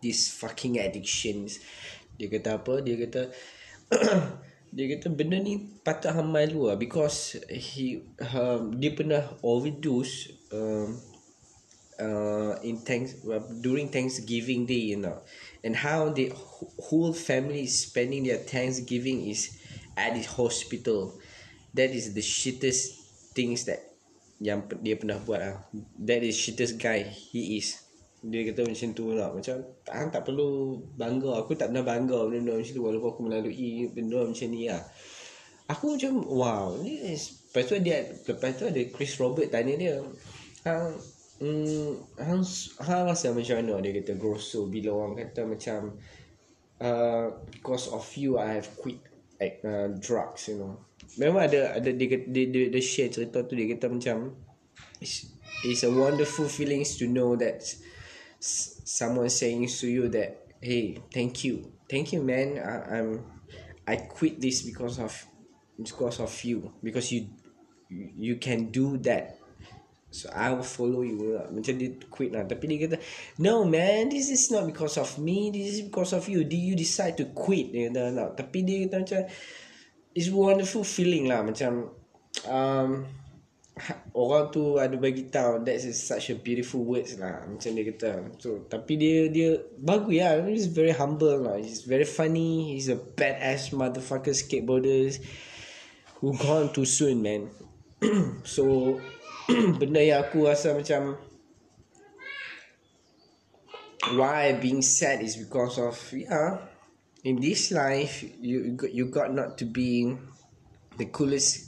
these 0.00 0.30
fucking 0.30 0.78
addictions 0.78 1.58
dia 2.18 2.28
kata 2.28 2.58
apa 2.58 2.82
dia 2.82 2.98
kata 2.98 3.30
dia 4.76 4.86
kata 4.98 5.06
benda 5.08 5.40
ni 5.40 5.56
patut 5.80 6.12
hang 6.12 6.28
malu 6.28 6.68
lah 6.68 6.76
because 6.76 7.40
he 7.48 8.04
um, 8.34 8.76
dia 8.76 8.92
pernah 8.92 9.24
overdose 9.40 10.34
um, 10.52 10.98
uh, 11.98 12.54
in 12.62 12.78
thanks 12.78 13.14
well, 13.24 13.42
during 13.60 13.88
Thanksgiving 13.88 14.66
Day, 14.66 14.94
you 14.94 14.98
know, 14.98 15.20
and 15.62 15.76
how 15.76 16.08
the 16.08 16.32
whole 16.78 17.12
family 17.12 17.64
is 17.64 17.86
spending 17.86 18.24
their 18.24 18.38
Thanksgiving 18.38 19.28
is 19.28 19.58
at 19.96 20.14
the 20.14 20.22
hospital. 20.22 21.18
That 21.74 21.90
is 21.90 22.14
the 22.14 22.24
shittest 22.24 22.96
things 23.34 23.66
that 23.66 23.84
yang 24.38 24.70
dia 24.82 24.94
pernah 24.94 25.18
buat 25.20 25.40
lah. 25.42 25.54
That 25.98 26.22
is 26.22 26.38
shittest 26.38 26.78
guy 26.78 27.02
he 27.02 27.58
is. 27.58 27.87
Dia 28.24 28.40
kata 28.50 28.66
macam 28.66 28.88
tu 28.94 29.04
lah. 29.14 29.28
Macam 29.30 29.54
tak, 29.86 29.94
tak 30.10 30.22
perlu 30.26 30.80
bangga. 30.98 31.42
Aku 31.42 31.54
tak 31.54 31.70
pernah 31.70 31.86
bangga 31.86 32.18
benda 32.26 32.54
macam 32.58 32.72
tu 32.74 32.82
walaupun 32.82 33.08
aku 33.14 33.22
melalui 33.26 33.90
benda 33.94 34.26
macam 34.26 34.48
ni 34.50 34.66
lah. 34.66 34.82
Aku 35.68 35.94
macam 35.94 36.12
wow. 36.26 36.74
Ni 36.80 37.14
lepas 37.14 37.62
tu 37.64 37.76
dia, 37.78 38.04
lepas 38.04 38.50
tu 38.56 38.64
ada 38.66 38.80
Chris 38.90 39.14
Robert 39.20 39.52
tanya 39.52 39.74
dia. 39.76 39.96
Ha, 40.66 40.92
Hmm, 41.38 41.94
hang, 42.18 42.42
hang 42.82 43.06
rasa 43.06 43.30
macam 43.30 43.62
mana 43.62 43.78
dia 43.78 44.02
kata 44.02 44.18
grosso 44.18 44.66
bila 44.66 44.90
orang 44.90 45.22
kata 45.22 45.46
macam 45.46 45.94
uh, 46.82 47.30
because 47.54 47.86
of 47.94 48.02
you 48.18 48.42
I 48.42 48.58
have 48.58 48.66
quit 48.74 48.98
like, 49.38 49.62
uh, 49.62 49.94
drugs 50.02 50.50
you 50.50 50.58
know. 50.58 50.82
Memang 51.14 51.46
ada 51.46 51.78
ada 51.78 51.94
dia 51.94 52.26
dia, 52.26 52.44
dia, 52.50 52.74
dia 52.74 52.82
share 52.82 53.14
cerita 53.14 53.46
tu 53.46 53.54
dia 53.54 53.70
kata 53.70 53.86
macam 53.86 54.34
it's, 54.98 55.30
it's 55.62 55.86
a 55.86 55.90
wonderful 55.94 56.50
feelings 56.50 56.98
to 56.98 57.06
know 57.06 57.38
that 57.38 57.62
someone 58.40 59.28
saying 59.28 59.66
to 59.66 59.86
you 59.86 60.08
that 60.08 60.46
hey 60.60 60.98
thank 61.12 61.44
you. 61.44 61.72
Thank 61.88 62.12
you 62.12 62.22
man. 62.22 62.58
I, 62.58 62.98
I'm 62.98 63.24
I 63.86 63.96
quit 63.96 64.40
this 64.40 64.62
because 64.62 64.98
of 64.98 65.12
because 65.78 66.20
of 66.20 66.32
you. 66.44 66.72
Because 66.82 67.10
you 67.10 67.28
you 67.90 68.36
can 68.36 68.70
do 68.70 68.98
that. 69.08 69.38
So 70.10 70.30
I 70.32 70.52
will 70.52 70.64
follow 70.64 71.04
you. 71.04 71.36
Macam 71.52 71.76
dia 71.76 71.92
quit 72.08 72.32
lah. 72.32 72.48
Tapi 72.48 72.64
dia 72.64 72.88
kata 72.88 72.96
No 73.44 73.68
man 73.68 74.08
This 74.08 74.32
is 74.32 74.48
not 74.48 74.64
because 74.64 74.96
of 74.96 75.20
me. 75.20 75.52
This 75.52 75.78
is 75.78 75.80
because 75.84 76.16
of 76.16 76.24
you. 76.28 76.48
Did 76.48 76.64
you 76.64 76.76
decide 76.76 77.20
to 77.20 77.28
quit. 77.36 77.72
Dia 77.72 77.92
kata 77.92 78.16
no. 78.16 78.32
Tapi 78.32 78.64
dia 78.64 78.88
kata 78.88 79.04
macam 79.04 79.20
It's 80.16 80.32
wonderful 80.32 80.84
feeling 80.84 81.28
lah. 81.28 81.44
Macam 81.44 81.92
um, 82.48 83.04
Orang 84.12 84.50
tu 84.50 84.76
ada 84.76 84.94
bagi 84.98 85.30
tahu 85.30 85.62
That's 85.62 85.86
such 85.96 86.30
a 86.30 86.36
beautiful 86.36 86.82
words 86.82 87.16
lah 87.16 87.46
Macam 87.46 87.70
dia 87.74 87.84
kata. 87.94 88.10
So, 88.38 88.66
Tapi 88.66 88.98
dia 88.98 89.30
dia 89.30 89.58
Bagus 89.78 90.18
lah. 90.18 90.44
He's 90.46 90.68
very 90.68 90.92
humble 90.92 91.46
lah. 91.46 91.56
He's 91.58 91.86
very 91.86 92.06
funny. 92.06 92.74
He's 92.74 92.90
a 92.90 92.98
badass 92.98 93.70
motherfucker 93.70 94.34
skateboarder 94.34 95.14
Who 96.18 96.34
gone 96.34 96.74
too 96.74 96.86
soon 96.86 97.22
man. 97.22 97.50
So 98.42 98.98
benda 99.80 100.02
yang 100.04 100.28
aku 100.28 100.44
rasa 100.44 100.76
macam 100.76 101.16
why 104.14 104.52
being 104.60 104.84
sad 104.84 105.24
is 105.24 105.36
because 105.36 105.80
of 105.80 105.96
yeah 106.12 106.68
in 107.24 107.40
this 107.40 107.72
life 107.72 108.24
you 108.40 108.76
you 108.92 109.10
got 109.10 109.32
not 109.32 109.58
to 109.58 109.64
be 109.64 110.16
the 110.96 111.08
coolest 111.10 111.67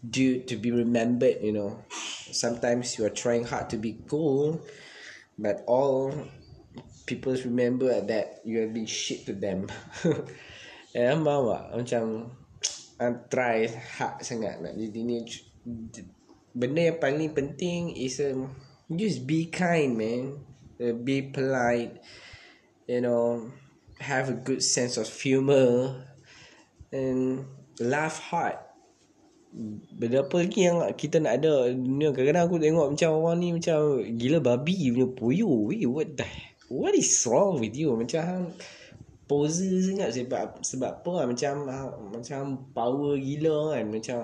dude 0.00 0.48
to 0.48 0.56
be 0.56 0.70
remembered 0.70 1.38
you 1.42 1.52
know. 1.52 1.84
Sometimes 2.32 2.96
you 2.98 3.04
are 3.04 3.12
trying 3.12 3.44
hard 3.44 3.68
to 3.70 3.76
be 3.76 3.98
cool 4.08 4.60
but 5.38 5.64
all 5.66 6.12
people 7.06 7.34
remember 7.44 8.00
that 8.00 8.40
you 8.44 8.60
have 8.60 8.72
been 8.72 8.86
shit 8.86 9.26
to 9.26 9.32
them. 9.32 9.68
Eh 10.90 11.06
faham 11.06 11.46
macam 11.70 12.34
I'm 12.98 13.22
try 13.30 13.70
hard 13.70 14.26
sangat 14.26 14.58
nak 14.58 14.74
jadi 14.74 15.00
ni 15.06 15.22
benda 16.50 16.82
yang 16.82 16.98
paling 16.98 17.30
penting 17.30 17.94
is 17.94 18.18
um, 18.18 18.50
just 18.90 19.22
be 19.22 19.46
kind 19.46 19.94
man. 19.94 20.42
Uh, 20.82 20.90
be 20.90 21.22
polite 21.22 22.02
you 22.90 22.98
know. 22.98 23.54
Have 24.00 24.32
a 24.32 24.38
good 24.40 24.64
sense 24.64 24.96
of 24.96 25.12
humor 25.12 25.92
and 26.88 27.44
laugh 27.78 28.16
hard 28.32 28.56
benda 29.98 30.22
apa 30.22 30.46
lagi 30.46 30.60
yang 30.70 30.78
kita 30.94 31.18
nak 31.18 31.42
ada 31.42 31.74
dunia? 31.74 32.14
Kadang-kadang 32.14 32.44
aku 32.46 32.58
tengok 32.62 32.86
macam 32.94 33.08
orang 33.18 33.36
ni 33.42 33.48
macam 33.50 33.78
gila 34.14 34.38
babi 34.38 34.94
punya 34.94 35.08
puyo 35.10 35.50
Weh, 35.66 35.82
what 35.90 36.14
the 36.14 36.26
what 36.70 36.94
is 36.94 37.10
wrong 37.26 37.58
with 37.58 37.74
you? 37.74 37.90
Macam 37.98 38.54
pose 39.26 39.66
sangat 39.82 40.14
sebab 40.14 40.62
sebab 40.62 40.90
apa 41.02 41.10
lah? 41.22 41.24
Macam 41.26 41.52
macam 42.14 42.42
power 42.70 43.18
gila 43.18 43.74
kan? 43.74 43.84
Macam 43.90 44.18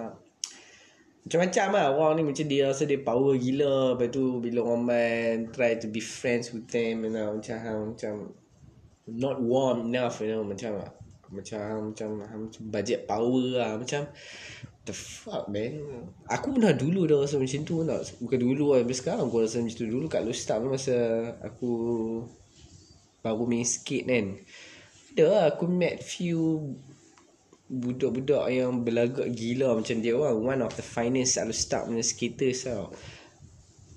macam-macam 1.27 1.67
lah 1.75 1.87
orang 1.91 2.15
ni. 2.19 2.23
Macam 2.23 2.47
dia 2.47 2.71
rasa 2.71 2.87
dia 2.87 3.03
power 3.03 3.35
gila. 3.35 3.99
Lepas 3.99 4.09
tu 4.15 4.39
bila 4.39 4.63
orang 4.63 4.83
main 4.87 5.35
try 5.51 5.75
to 5.75 5.91
be 5.91 5.99
friends 5.99 6.55
with 6.55 6.71
them 6.71 7.03
you 7.03 7.11
know 7.11 7.35
macam 7.35 7.57
hang 7.59 7.81
macam 7.95 8.15
not 9.11 9.39
warm 9.43 9.91
enough 9.91 10.23
you 10.23 10.31
know 10.31 10.47
macam 10.47 10.83
macam 11.27 11.59
hang 11.59 11.83
macam 11.91 12.09
hang 12.23 12.41
macam 12.47 12.63
budget 12.71 13.11
power 13.11 13.43
lah. 13.59 13.75
Macam 13.75 14.07
the 14.87 14.95
fuck 14.95 15.51
man? 15.51 15.83
Aku 16.31 16.55
pernah 16.55 16.73
dulu 16.73 17.05
dah 17.05 17.27
rasa 17.27 17.37
macam 17.37 17.67
tu 17.67 17.83
nak 17.83 18.07
bukan 18.23 18.39
dulu 18.39 18.73
lah 18.73 18.87
tapi 18.87 18.95
sekarang 18.95 19.27
aku 19.27 19.43
rasa 19.43 19.59
macam 19.59 19.77
tu. 19.77 19.87
Dulu 19.91 20.07
kat 20.07 20.23
Lostap 20.23 20.63
masa 20.63 20.97
aku 21.43 21.73
baru 23.21 23.45
main 23.45 23.67
skate 23.67 24.07
kan? 24.07 24.27
Ada 25.13 25.25
lah 25.27 25.45
aku 25.51 25.67
met 25.67 25.99
few 25.99 26.73
budak-budak 27.67 28.47
yang 28.47 28.87
berlagak 28.87 29.27
gila 29.35 29.75
macam 29.75 29.99
dia 29.99 30.15
orang. 30.15 30.39
One 30.39 30.63
of 30.63 30.73
the 30.79 30.87
finest 30.87 31.37
at 31.37 31.51
start 31.51 31.91
punya 31.91 32.07
skaters 32.07 32.71
tau. 32.71 32.95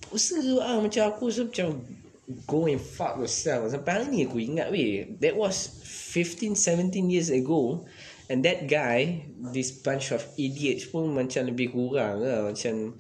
Pusat 0.10 0.40
tu 0.42 0.58
ah 0.58 0.82
macam 0.82 1.04
aku 1.06 1.30
rasa 1.30 1.46
macam 1.46 1.86
go 2.50 2.66
and 2.66 2.82
fuck 2.82 3.22
yourself. 3.22 3.70
Sampai 3.70 4.02
hari 4.02 4.06
ni 4.10 4.20
aku 4.26 4.42
ingat 4.42 4.74
weh 4.74 5.06
that 5.22 5.38
was 5.38 5.86
15 5.86 6.58
17 6.58 7.14
years 7.14 7.30
ago 7.30 7.86
and 8.30 8.46
that 8.46 8.70
guy 8.70 9.26
this 9.52 9.74
bunch 9.82 10.14
of 10.14 10.22
idiots 10.38 10.86
pun 10.88 11.10
macam 11.10 11.50
lebih 11.50 11.74
kurang 11.74 12.22
lah. 12.22 12.54
Macam 12.54 12.96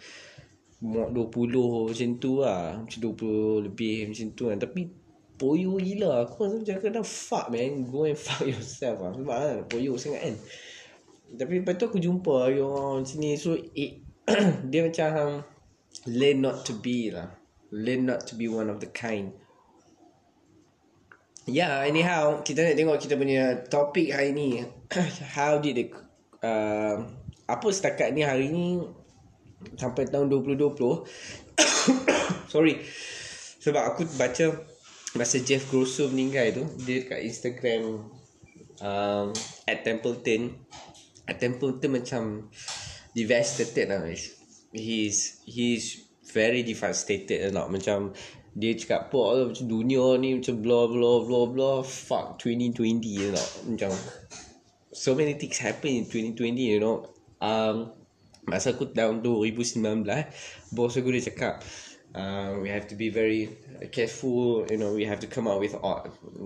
Muak 0.79 1.11
20 1.11 1.91
macam 1.91 2.09
tu 2.23 2.39
lah. 2.39 2.81
Macam 2.81 2.99
20 3.13 3.67
lebih 3.69 4.09
macam 4.09 4.27
tu 4.33 4.43
kan. 4.49 4.57
Tapi 4.57 4.81
Poyo 5.39 5.79
gila. 5.79 6.27
Aku 6.27 6.43
rasa 6.43 6.55
macam 6.59 6.75
kadang 6.83 7.07
Fuck 7.07 7.45
man. 7.53 7.87
Go 7.87 8.03
and 8.09 8.19
fuck 8.19 8.43
yourself 8.43 8.97
lah. 8.99 9.11
Sebab 9.15 9.37
kan 9.37 9.57
Poyo 9.69 9.95
sangat 9.95 10.21
kan. 10.25 10.35
Tapi 11.29 11.61
lepas 11.61 11.77
tu 11.77 11.85
aku 11.85 11.99
jumpa 12.01 12.49
Yang 12.49 12.73
macam 12.73 13.17
ni. 13.21 13.31
So 13.37 13.55
it, 13.55 14.01
Dia 14.71 14.81
macam 14.87 15.45
Learn 16.07 16.37
not 16.41 16.63
to 16.63 16.73
be 16.79 17.11
lah. 17.11 17.27
Learn 17.75 18.07
not 18.07 18.23
to 18.31 18.33
be 18.39 18.47
one 18.47 18.71
of 18.71 18.79
the 18.79 18.89
kind 18.89 19.35
Ya 21.49 21.65
yeah, 21.65 21.75
anyhow 21.89 22.45
Kita 22.45 22.61
nak 22.61 22.77
tengok 22.77 22.97
kita 23.01 23.17
punya 23.17 23.65
Topik 23.65 24.13
hari 24.13 24.37
ni. 24.37 24.61
How 25.35 25.57
did 25.57 25.81
the 25.81 25.85
uh, 26.45 27.01
Apa 27.49 27.67
setakat 27.73 28.13
ni 28.13 28.21
hari 28.21 28.53
ni 28.53 28.85
sampai 29.75 30.07
tahun 30.07 30.31
2020 30.31 30.79
sorry. 32.53 32.79
Sebab 33.59 33.83
aku 33.83 34.07
baca 34.15 34.63
masa 35.17 35.41
Jeff 35.41 35.67
Grosso 35.67 36.07
meninggal 36.07 36.53
tu 36.55 36.63
dia 36.85 37.03
kat 37.03 37.19
Instagram 37.25 38.07
um, 38.79 39.27
at 39.67 39.83
Templeton. 39.83 40.55
At 41.27 41.43
Templeton 41.43 41.91
macam 41.91 42.23
devastated 43.13 43.91
lah. 43.91 44.07
He's 44.71 45.43
he's 45.43 46.07
very 46.29 46.61
devastated 46.61 47.51
lah 47.51 47.65
macam 47.67 48.13
dia 48.57 48.73
cakap 48.73 49.13
apa 49.13 49.49
macam 49.53 49.65
dunia 49.69 50.17
ni 50.17 50.37
macam 50.41 50.55
blah 50.61 50.85
blah 50.89 51.17
blah 51.25 51.45
blah 51.49 51.77
fuck 51.85 52.41
2020 52.41 53.33
lah 53.33 53.47
macam 53.69 53.91
so 54.89 55.13
many 55.13 55.37
things 55.37 55.61
happen 55.61 56.03
in 56.03 56.05
2020 56.05 56.57
you 56.57 56.81
know. 56.81 57.05
Um, 57.39 57.93
masa 58.49 58.73
aku 58.73 58.89
tahun 58.89 59.21
2019 59.21 59.79
bos 60.73 60.97
aku 60.97 61.13
dia 61.13 61.29
cakap 61.29 61.61
uh, 62.17 62.57
we 62.57 62.67
have 62.67 62.89
to 62.89 62.97
be 62.97 63.13
very 63.13 63.53
careful 63.93 64.65
you 64.67 64.75
know 64.75 64.91
we 64.91 65.05
have 65.05 65.21
to 65.21 65.29
come 65.29 65.45
out 65.45 65.61
with 65.61 65.77
all, 65.77 66.01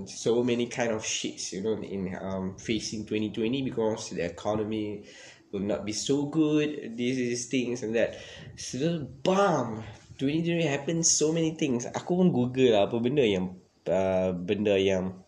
so 0.05 0.43
many 0.43 0.67
kind 0.67 0.91
of 0.91 1.01
shits 1.01 1.55
you 1.55 1.63
know 1.63 1.79
in 1.79 2.11
um, 2.19 2.59
facing 2.59 3.07
2020 3.07 3.63
because 3.63 4.11
the 4.11 4.21
economy 4.21 5.07
will 5.53 5.63
not 5.63 5.85
be 5.85 5.93
so 5.95 6.27
good 6.27 6.97
this 6.97 7.15
is 7.15 7.45
things 7.45 7.83
and 7.83 7.95
that. 7.95 8.19
So 8.57 9.07
bam 9.23 9.85
2020 10.21 10.67
happen 10.67 10.97
so 11.01 11.33
many 11.33 11.57
things 11.57 11.89
aku 11.89 12.19
pun 12.19 12.29
google 12.29 12.73
lah 12.73 12.85
apa 12.85 12.97
benda 13.01 13.25
yang 13.25 13.55
uh, 13.87 14.31
benda 14.35 14.77
yang 14.77 15.23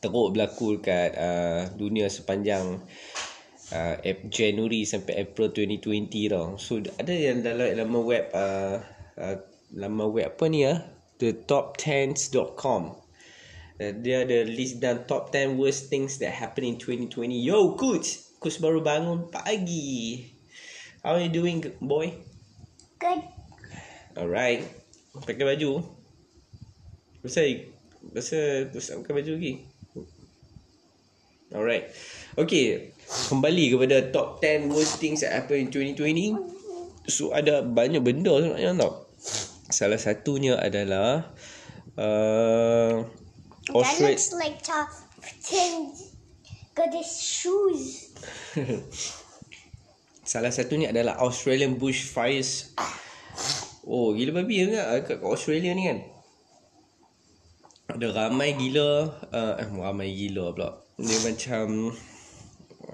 teruk 0.00 0.32
berlaku 0.32 0.80
dekat 0.80 1.12
uh, 1.12 1.68
dunia 1.76 2.08
sepanjang 2.08 2.80
uh, 3.74 3.94
January 4.32 4.88
sampai 4.88 5.28
April 5.28 5.52
2020 5.52 6.32
tau. 6.32 6.56
So 6.56 6.80
ada 6.80 7.12
yang 7.12 7.44
dalam 7.44 7.76
laman 7.76 8.02
web 8.02 8.24
uh, 8.32 8.80
uh, 9.20 9.36
laman 9.76 10.08
web 10.10 10.32
apa 10.32 10.44
ni 10.48 10.64
ya? 10.66 10.74
Uh? 10.74 10.78
The 11.20 11.36
top10s.com. 11.44 12.96
Uh, 13.76 13.92
dia 14.00 14.24
ada 14.24 14.44
list 14.48 14.80
dan 14.80 15.04
top 15.04 15.32
10 15.32 15.60
worst 15.60 15.92
things 15.92 16.16
that 16.24 16.32
happen 16.32 16.64
in 16.64 16.76
2020. 16.80 17.36
Yo, 17.36 17.76
coach. 17.76 18.24
Coach 18.40 18.56
baru 18.56 18.80
bangun 18.80 19.28
pagi. 19.28 20.24
How 21.04 21.20
are 21.20 21.24
you 21.24 21.32
doing, 21.32 21.60
boy? 21.80 22.12
Good. 22.96 23.39
Alright. 24.20 24.68
Pakai 25.16 25.48
baju. 25.48 25.80
Pasal 27.24 27.72
Pasal 28.12 28.68
Pasal 28.68 29.00
pakai 29.00 29.14
baju 29.16 29.32
lagi. 29.40 29.52
Alright. 31.56 31.88
Okay. 32.36 32.92
Kembali 33.32 33.72
kepada 33.72 34.12
top 34.12 34.44
10 34.44 34.68
worst 34.68 35.00
things 35.00 35.24
that 35.24 35.32
happen 35.32 35.66
in 35.66 35.68
2020 35.72 36.60
so 37.10 37.32
ada 37.34 37.64
banyak 37.64 38.04
benda 38.04 38.30
sebenarnya 38.38 38.76
tau. 38.76 39.08
Salah 39.72 39.98
satunya 39.98 40.54
adalah 40.60 41.32
uh, 41.96 43.02
Australia 43.72 44.14
that 44.14 44.20
looks 44.20 44.30
like 44.36 44.56
top 44.62 44.88
10 45.48 46.76
goodest 46.76 47.18
shoes. 47.24 48.14
Salah 50.30 50.54
satunya 50.54 50.94
adalah 50.94 51.18
Australian 51.18 51.74
bushfires 51.74 52.70
oh 53.90 54.14
gila 54.14 54.40
babi 54.40 54.70
kan? 54.70 55.02
Kat 55.02 55.18
Australia 55.26 55.74
ni 55.74 55.90
kan? 55.90 55.98
Ada 57.90 58.06
ramai 58.14 58.54
gila. 58.54 59.10
Uh, 59.34 59.54
eh 59.58 59.66
ramai 59.66 60.14
gila 60.14 60.54
pula. 60.54 60.70
Dia 60.94 61.18
macam 61.26 61.90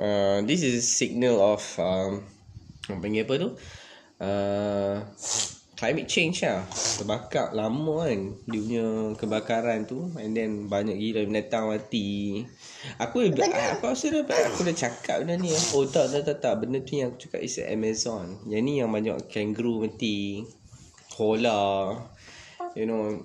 uh, 0.01 0.39
this 0.49 0.65
is 0.65 0.89
signal 0.89 1.37
of 1.45 1.61
um, 1.77 2.25
apa 2.89 2.97
panggil 2.97 3.29
apa 3.29 3.35
tu? 3.37 3.51
Uh, 4.17 5.05
climate 5.77 6.09
change 6.09 6.49
lah. 6.49 6.65
Terbakar 6.97 7.53
lama 7.53 8.09
kan 8.09 8.33
dia 8.49 8.61
punya 8.65 8.87
kebakaran 9.21 9.85
tu. 9.85 10.09
And 10.17 10.33
then 10.33 10.73
banyak 10.73 10.97
gila 10.97 11.29
binatang 11.29 11.69
mati. 11.69 12.41
Aku 12.97 13.21
aku 13.21 13.85
rasa 13.85 14.09
dah 14.17 14.25
aku 14.25 14.65
dah 14.65 14.73
cakap 14.73 15.29
benda 15.29 15.37
ni. 15.37 15.53
Oh 15.77 15.85
tak 15.85 16.09
tak 16.09 16.25
tak, 16.25 16.41
tak. 16.41 16.55
benda 16.65 16.81
tu 16.81 16.97
yang 16.97 17.13
aku 17.13 17.29
cakap 17.29 17.45
is 17.45 17.61
Amazon. 17.61 18.41
Yang 18.49 18.63
ni 18.65 18.73
yang 18.81 18.89
banyak 18.89 19.29
kangaroo 19.29 19.85
mati 19.85 20.56
koala 21.17 21.97
you 22.77 22.85
know 22.85 23.25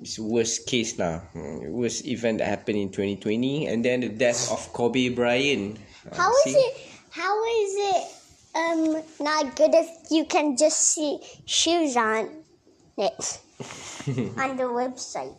it's 0.00 0.18
worst 0.18 0.66
case 0.68 0.98
lah 1.00 1.24
worst 1.72 2.04
event 2.04 2.38
that 2.38 2.46
happened 2.46 2.76
in 2.76 2.92
2020 2.92 3.66
and 3.66 3.84
then 3.84 4.00
the 4.00 4.12
death 4.12 4.52
of 4.52 4.60
Kobe 4.76 5.08
Bryant 5.08 5.80
how 6.12 6.28
uh, 6.28 6.46
is 6.46 6.54
it? 6.54 6.74
How 7.10 7.44
is 7.44 7.72
it 7.78 8.04
um 8.54 9.02
not 9.20 9.56
good 9.56 9.74
if 9.74 9.88
you 10.10 10.24
can 10.26 10.56
just 10.56 10.80
see 10.92 11.18
shoes 11.46 11.96
on 11.96 12.28
it 12.98 13.40
on 14.36 14.56
the 14.56 14.68
website? 14.68 15.34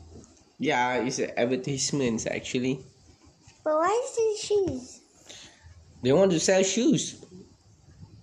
Yeah, 0.57 1.03
it's 1.03 1.19
advertisements 1.19 2.25
actually. 2.25 2.79
But 3.63 3.75
why 3.75 3.93
is 3.93 4.17
it 4.17 4.37
shoes? 4.45 5.01
They 6.01 6.13
want 6.13 6.31
to 6.31 6.39
sell 6.39 6.63
shoes. 6.63 7.23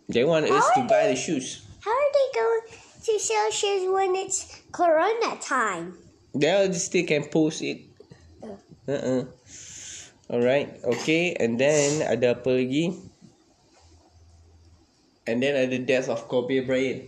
They 0.08 0.24
want 0.24 0.48
how 0.48 0.56
us 0.56 0.70
to 0.74 0.82
buy 0.84 1.08
the 1.08 1.16
shoes. 1.16 1.64
How 1.80 1.90
are 1.90 2.12
they 2.12 2.40
going 2.40 2.81
to 3.02 3.18
shoes 3.18 3.82
when 3.90 4.14
it's 4.14 4.62
Corona 4.70 5.36
time? 5.40 5.98
They 6.34 6.72
still 6.72 7.06
can 7.06 7.28
post 7.28 7.62
it. 7.62 7.82
Uh 8.88 8.92
uh. 8.92 9.22
Alright, 10.32 10.80
okay. 10.84 11.36
And 11.36 11.60
then 11.60 12.06
ada 12.08 12.40
apa 12.40 12.56
lagi? 12.56 12.96
And 15.28 15.44
then 15.44 15.54
ada 15.54 15.76
death 15.76 16.08
of 16.08 16.24
Kobe 16.26 16.64
Bryant. 16.64 17.04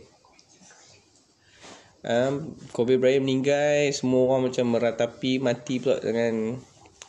Um, 2.04 2.52
Kobe 2.76 3.00
Bryant 3.00 3.24
meninggal, 3.24 3.88
semua 3.96 4.28
orang 4.28 4.52
macam 4.52 4.76
meratapi 4.76 5.40
mati 5.40 5.80
pula 5.80 6.04
dengan 6.04 6.60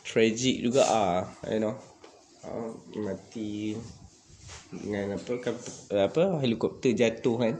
tragic 0.02 0.64
juga 0.64 0.88
ah, 0.88 1.20
you 1.52 1.60
know. 1.60 1.76
Uh, 2.40 2.72
mati 2.96 3.76
dengan 4.72 5.20
apa 5.20 5.36
apa 5.94 6.40
helikopter 6.40 6.96
jatuh 6.96 7.36
kan. 7.38 7.54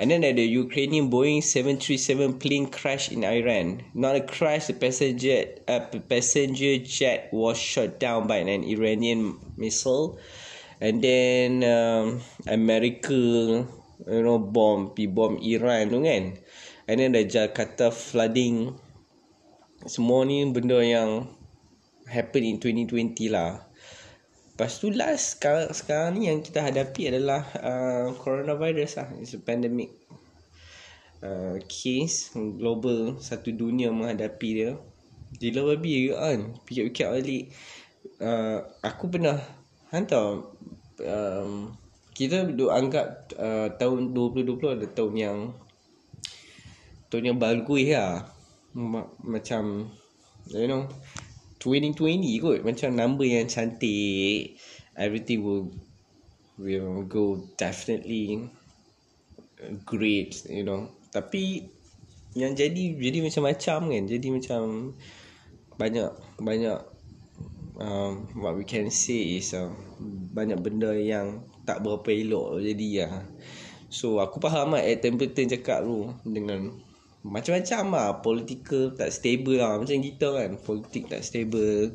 And 0.00 0.08
then 0.08 0.24
ada 0.24 0.40
Ukrainian 0.40 1.12
Boeing 1.12 1.44
737 1.44 2.40
plane 2.40 2.72
crash 2.72 3.12
in 3.12 3.20
Iran. 3.20 3.84
Not 3.92 4.16
a 4.16 4.24
crash, 4.24 4.72
the 4.72 4.72
passenger 4.72 5.60
a 5.68 5.84
uh, 5.84 6.00
passenger 6.08 6.80
jet 6.80 7.28
was 7.36 7.60
shot 7.60 8.00
down 8.00 8.24
by 8.24 8.40
an 8.40 8.64
Iranian 8.64 9.36
missile. 9.60 10.16
And 10.80 11.04
then 11.04 11.60
um, 11.68 12.24
America, 12.48 13.12
you 13.12 14.22
know, 14.24 14.40
bomb, 14.40 14.96
pi 14.96 15.04
bomb 15.04 15.36
Iran 15.44 15.92
tu 15.92 16.00
kan. 16.00 16.40
And 16.88 16.96
then 16.96 17.12
the 17.12 17.28
Jakarta 17.28 17.92
flooding. 17.92 18.80
Semua 19.84 20.24
ni 20.24 20.48
benda 20.48 20.80
yang 20.80 21.28
happen 22.08 22.40
in 22.40 22.56
2020 22.56 23.28
lah. 23.28 23.69
Lepas 24.60 24.76
tu 24.76 24.92
last 24.92 25.40
sekarang, 25.40 25.72
sekarang 25.72 26.20
ni 26.20 26.28
yang 26.28 26.44
kita 26.44 26.60
hadapi 26.60 27.08
adalah 27.08 27.48
uh, 27.64 28.12
coronavirus 28.20 29.00
lah. 29.00 29.08
It's 29.16 29.32
a 29.32 29.40
pandemic 29.40 29.88
uh, 31.24 31.56
case 31.64 32.28
global 32.36 33.16
satu 33.24 33.56
dunia 33.56 33.88
menghadapi 33.88 34.48
dia. 34.52 34.76
Gila 35.40 35.64
babi 35.64 36.12
ke 36.12 36.12
kan. 36.12 36.40
Fikir-fikir 36.68 37.08
balik. 37.08 37.44
Uh, 38.20 38.60
aku 38.84 39.08
pernah 39.08 39.40
hantar 39.96 40.52
um, 41.08 41.72
kita 42.12 42.44
duk 42.52 42.68
anggap 42.68 43.32
uh, 43.40 43.72
tahun 43.80 44.12
2020 44.12 44.76
ada 44.76 44.86
tahun 44.92 45.14
yang 45.16 45.38
tahun 47.08 47.32
yang 47.32 47.38
bagus 47.40 47.96
lah. 47.96 48.28
Macam 49.24 49.88
you 50.52 50.68
know 50.68 50.84
2020 51.60 52.42
kot. 52.42 52.58
Macam 52.64 52.96
number 52.96 53.28
yang 53.28 53.46
cantik. 53.46 54.58
Everything 54.96 55.44
will 55.44 55.70
will 56.60 57.04
go 57.04 57.40
definitely 57.60 58.48
great 59.84 60.40
you 60.48 60.64
know. 60.64 60.88
Tapi 61.12 61.68
yang 62.34 62.56
jadi 62.56 62.96
jadi 62.96 63.18
macam-macam 63.20 63.78
kan. 63.92 64.04
Jadi 64.08 64.26
macam 64.32 64.60
banyak 65.76 66.10
banyak 66.40 66.78
um, 67.80 68.28
what 68.36 68.54
we 68.54 68.64
can 68.64 68.92
say 68.92 69.40
is 69.40 69.56
uh, 69.56 69.72
banyak 70.32 70.60
benda 70.60 70.92
yang 70.94 71.44
tak 71.64 71.80
berapa 71.80 72.08
elok 72.12 72.60
jadi 72.60 72.88
lah. 73.06 73.24
So 73.90 74.22
aku 74.22 74.38
faham 74.38 74.78
lah 74.78 74.84
at 74.84 75.02
Templeton 75.02 75.50
cakap 75.50 75.82
tu 75.82 76.14
dengan 76.22 76.78
macam-macam 77.26 77.82
lah. 77.92 78.08
Political 78.24 78.96
tak 78.96 79.10
stable 79.12 79.60
lah. 79.60 79.76
Macam 79.76 80.00
kita 80.00 80.28
kan 80.36 80.50
politik 80.60 81.08
tak 81.10 81.24
stable. 81.24 81.92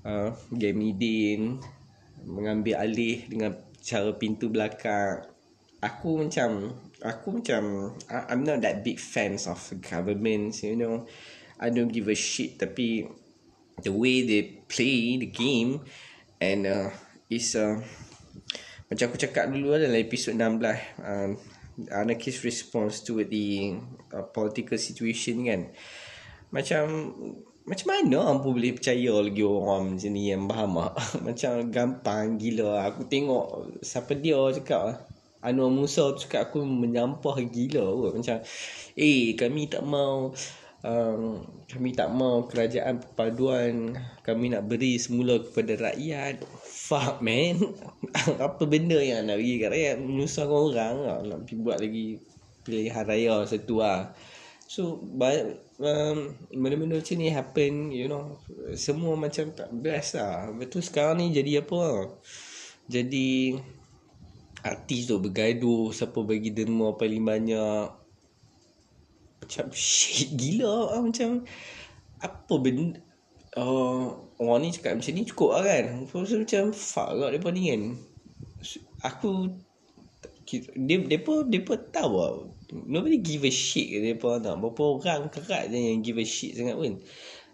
Uh, 0.00 0.32
game 0.56 0.80
idin 0.80 1.60
mengambil 2.24 2.80
alih 2.80 3.24
dengan 3.28 3.56
cara 3.80 4.12
pintu 4.16 4.52
belakang. 4.52 5.24
Aku 5.80 6.24
macam 6.24 6.76
aku 7.00 7.40
macam 7.40 7.96
I'm 8.08 8.44
not 8.44 8.60
that 8.60 8.84
big 8.84 9.00
fans 9.00 9.48
of 9.48 9.60
government 9.80 10.60
you 10.60 10.76
know. 10.76 11.08
I 11.60 11.68
don't 11.72 11.92
give 11.92 12.08
a 12.08 12.16
shit. 12.16 12.60
Tapi 12.60 13.08
the 13.80 13.92
way 13.92 14.24
they 14.24 14.64
play 14.68 15.16
the 15.16 15.28
game 15.28 15.80
and 16.40 16.68
uh, 16.68 16.88
is 17.32 17.56
uh, 17.56 17.80
macam 18.90 19.04
aku 19.06 19.18
cakap 19.22 19.48
dulu 19.48 19.76
adalah 19.76 20.00
episod 20.00 20.34
16 20.34 20.60
uh, 21.00 21.30
anarchist 21.88 22.44
response 22.44 23.00
to 23.00 23.24
the 23.24 23.80
uh, 24.12 24.26
political 24.28 24.76
situation 24.76 25.48
kan. 25.48 25.72
Macam 26.52 27.14
macam 27.70 27.86
mana 27.86 28.18
ampu 28.34 28.50
boleh 28.50 28.74
percaya 28.74 29.14
lagi 29.20 29.44
orang 29.46 29.94
macam 29.94 30.10
ni 30.10 30.32
yang 30.32 30.48
faham 30.50 30.74
macam 31.28 31.52
gampang 31.70 32.34
gila 32.40 32.88
aku 32.88 33.06
tengok 33.06 33.78
siapa 33.84 34.16
dia 34.18 34.40
cakap 34.58 35.06
Anwar 35.40 35.72
Musa 35.72 36.12
tu 36.12 36.26
cakap 36.26 36.52
aku 36.52 36.66
menyampah 36.66 37.40
gila 37.46 37.84
kot. 37.84 38.12
macam 38.18 38.36
eh 38.98 39.38
kami 39.38 39.70
tak 39.70 39.86
mau 39.86 40.34
um, 40.82 41.44
kami 41.66 41.96
tak 41.96 42.12
mau 42.12 42.44
kerajaan 42.46 43.00
perpaduan. 43.00 43.96
Kami 44.26 44.52
nak 44.52 44.66
beri 44.66 45.00
semula 45.00 45.40
kepada 45.40 45.90
rakyat. 45.90 46.44
Fuck 46.64 47.22
man. 47.24 47.60
Apa 48.46 48.66
benda 48.68 48.98
yang 49.00 49.26
nak 49.28 49.40
bagi 49.40 49.60
kat 49.60 49.70
rakyat? 49.72 49.96
Menyusahkan 50.00 50.58
orang. 50.58 50.94
Lah. 51.04 51.18
nak 51.24 51.38
pergi 51.46 51.56
buat 51.60 51.78
lagi 51.78 52.06
pilihan 52.64 53.04
raya 53.08 53.42
satu 53.48 53.80
lah 53.80 54.12
so 54.70 55.02
banyak 55.02 55.58
um, 55.82 56.30
benda-benda 56.54 57.02
macam 57.02 57.16
ni 57.18 57.26
happen 57.26 57.90
you 57.90 58.06
know. 58.06 58.38
Semua 58.78 59.18
macam 59.18 59.50
tak 59.50 59.66
best 59.74 60.14
lah 60.14 60.46
betul 60.54 60.78
sekarang 60.78 61.18
ni 61.18 61.34
jadi 61.34 61.66
apa 61.66 61.74
lah. 61.74 62.06
jadi 62.86 63.58
artis 64.62 65.10
tu 65.10 65.18
bergaduh 65.18 65.90
siapa 65.90 66.22
bagi 66.22 66.54
demo 66.54 66.94
paling 66.94 67.24
banyak 67.26 67.99
macam 69.40 69.64
shit 69.72 70.36
gila 70.36 70.94
lah. 70.94 71.00
Macam 71.00 71.44
apa 72.20 72.54
benda 72.60 73.00
uh, 73.56 74.14
orang 74.38 74.58
ni 74.62 74.68
cakap 74.76 75.00
macam 75.00 75.12
ni 75.16 75.22
cukup 75.26 75.50
lah 75.56 75.62
kan. 75.64 75.84
So, 76.06 76.22
macam 76.22 76.62
fuck 76.76 77.10
lah 77.16 77.28
mereka 77.32 77.48
ni 77.50 77.62
kan. 77.72 77.82
Aku 79.02 79.56
dia 80.50 80.98
depa 80.98 81.46
depa 81.46 81.74
tahu 81.94 82.12
lah. 82.18 82.32
Nobody 82.70 83.18
give 83.22 83.46
a 83.46 83.52
shit 83.54 83.90
ke 83.90 83.98
depa 84.02 84.42
tak 84.42 84.58
berapa 84.58 84.82
orang 84.98 85.30
kerat 85.30 85.70
je 85.70 85.78
yang 85.78 86.02
give 86.02 86.18
a 86.18 86.26
shit 86.26 86.58
sangat 86.58 86.76
pun. 86.78 86.98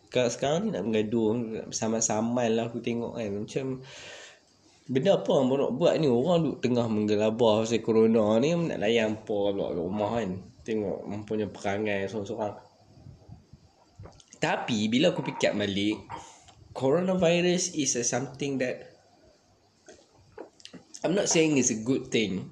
Kalau 0.09 0.31
sekarang 0.33 0.59
ni 0.65 0.69
nak 0.73 0.85
mengaduh 0.87 1.37
sama-sama 1.73 2.49
lah 2.49 2.73
aku 2.73 2.81
tengok 2.81 3.21
kan. 3.21 3.31
Macam 3.37 3.67
benda 4.89 5.19
apa 5.21 5.29
yang 5.29 5.45
nak 5.53 5.73
buat 5.77 5.95
ni? 6.01 6.07
Orang 6.09 6.39
duduk 6.45 6.59
tengah 6.65 6.87
menggelabah 6.89 7.65
pasal 7.65 7.81
corona 7.85 8.41
ni 8.41 8.57
nak 8.57 8.81
layan 8.81 9.21
apa 9.21 9.29
pula 9.29 9.77
rumah 9.77 10.21
kan 10.21 10.56
tengok 10.67 11.07
mempunyai 11.07 11.47
perangai 11.47 12.11
seorang-seorang 12.11 12.59
tapi 14.43 14.91
bila 14.91 15.15
aku 15.15 15.23
fikir 15.23 15.55
balik 15.55 16.03
coronavirus 16.75 17.79
is 17.79 17.95
a 17.95 18.03
something 18.03 18.59
that 18.59 18.91
I'm 21.07 21.15
not 21.15 21.31
saying 21.31 21.55
it's 21.55 21.71
a 21.71 21.79
good 21.79 22.11
thing 22.11 22.51